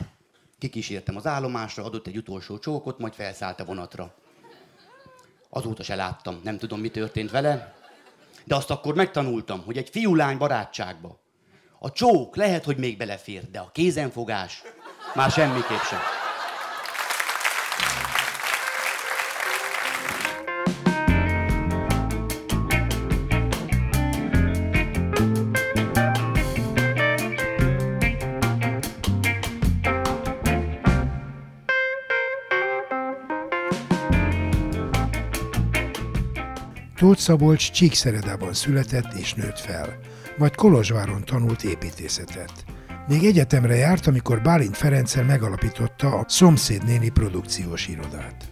kikísértem 0.58 1.16
az 1.16 1.28
állomásra, 1.28 1.84
adott 1.84 2.08
egy 2.08 2.18
utolsó 2.18 2.58
csókot, 2.58 3.00
majd 3.00 3.14
felszállt 3.14 3.60
a 3.60 3.66
vonatra. 3.66 4.16
Azóta 5.50 5.84
se 5.84 5.96
láttam, 5.96 6.40
nem 6.44 6.58
tudom, 6.58 6.80
mi 6.80 6.90
történt 6.90 7.32
vele, 7.32 7.76
de 8.44 8.56
azt 8.56 8.70
akkor 8.70 8.96
megtanultam, 8.96 9.64
hogy 9.66 9.78
egy 9.78 9.90
fiú-lány 9.90 10.38
barátságba 10.38 11.20
a 11.80 11.92
csók 11.92 12.36
lehet, 12.36 12.64
hogy 12.64 12.78
még 12.78 12.98
belefér, 12.98 13.50
de 13.52 13.60
a 13.60 13.72
kézenfogás 13.72 14.62
már 15.16 15.32
semmiképp 15.32 15.82
sem. 15.90 16.19
Tóth 37.00 37.20
Szabolcs 37.20 37.72
Csíkszeredában 37.72 38.54
született 38.54 39.14
és 39.14 39.34
nőtt 39.34 39.60
fel, 39.60 40.00
majd 40.38 40.56
Kolozsváron 40.56 41.26
tanult 41.26 41.64
építészetet. 41.64 42.66
Még 43.08 43.26
egyetemre 43.26 43.76
járt, 43.76 44.08
amikor 44.08 44.42
Bálint 44.42 44.78
Ferenccel 44.78 45.24
megalapította 45.24 46.08
a 46.16 46.26
Szomszéd 46.28 46.84
néni 46.84 47.10
produkciós 47.10 47.88
irodát. 47.88 48.52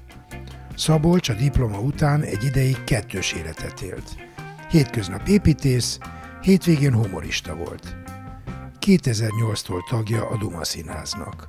Szabolcs 0.75 1.29
a 1.29 1.33
diploma 1.33 1.79
után 1.79 2.21
egy 2.21 2.43
ideig 2.43 2.83
kettős 2.83 3.33
életet 3.33 3.81
élt. 3.81 4.15
Hétköznap 4.69 5.27
építész, 5.27 5.97
hétvégén 6.41 6.93
humorista 6.93 7.55
volt. 7.55 7.95
2008-tól 8.85 9.89
tagja 9.89 10.29
a 10.29 10.37
Duma 10.37 10.63
Színháznak. 10.63 11.47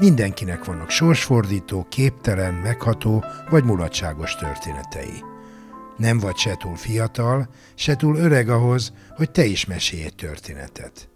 Mindenkinek 0.00 0.64
vannak 0.64 0.90
sorsfordító, 0.90 1.86
képtelen, 1.88 2.54
megható 2.54 3.24
vagy 3.50 3.64
mulatságos 3.64 4.36
történetei. 4.36 5.24
Nem 5.96 6.18
vagy 6.18 6.36
se 6.36 6.56
túl 6.56 6.76
fiatal, 6.76 7.48
se 7.74 7.96
túl 7.96 8.16
öreg 8.16 8.48
ahhoz, 8.48 8.92
hogy 9.16 9.30
te 9.30 9.44
is 9.44 9.64
mesélj 9.64 10.04
egy 10.04 10.14
történetet. 10.14 11.08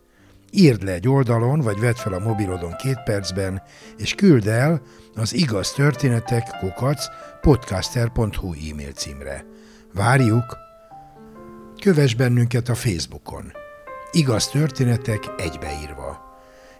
Írd 0.50 0.82
le 0.82 0.92
egy 0.92 1.08
oldalon, 1.08 1.60
vagy 1.60 1.80
vedd 1.80 1.94
fel 1.94 2.12
a 2.12 2.18
mobilodon 2.18 2.76
két 2.76 3.02
percben, 3.04 3.62
és 3.96 4.14
küld 4.14 4.46
el 4.46 4.82
az 5.14 5.34
igaz 5.34 5.72
történetek 5.72 6.56
kukac 6.58 7.04
podcaster.hu 7.40 8.52
e-mail 8.70 8.92
címre. 8.92 9.44
Várjuk! 9.94 10.56
Kövess 11.80 12.14
bennünket 12.14 12.68
a 12.68 12.74
Facebookon. 12.74 13.52
Igaz 14.12 14.48
történetek 14.48 15.22
egybeírva 15.36 16.23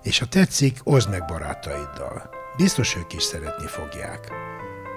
és 0.04 0.18
ha 0.18 0.26
tetszik, 0.26 0.80
oszd 0.82 1.10
meg 1.10 1.24
barátaiddal. 1.24 2.30
Biztos 2.56 2.96
ők 2.96 3.12
is 3.12 3.22
szeretni 3.22 3.66
fogják. 3.66 4.32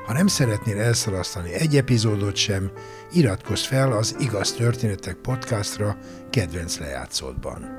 Ha 0.05 0.13
nem 0.13 0.27
szeretnél 0.27 0.79
elszalasztani 0.79 1.53
egy 1.53 1.77
epizódot 1.77 2.35
sem, 2.35 2.71
iratkozz 3.11 3.65
fel 3.65 3.91
az 3.91 4.15
Igaz 4.19 4.53
Történetek 4.53 5.15
podcastra 5.15 5.97
kedvenc 6.29 6.77
lejátszódban. 6.77 7.75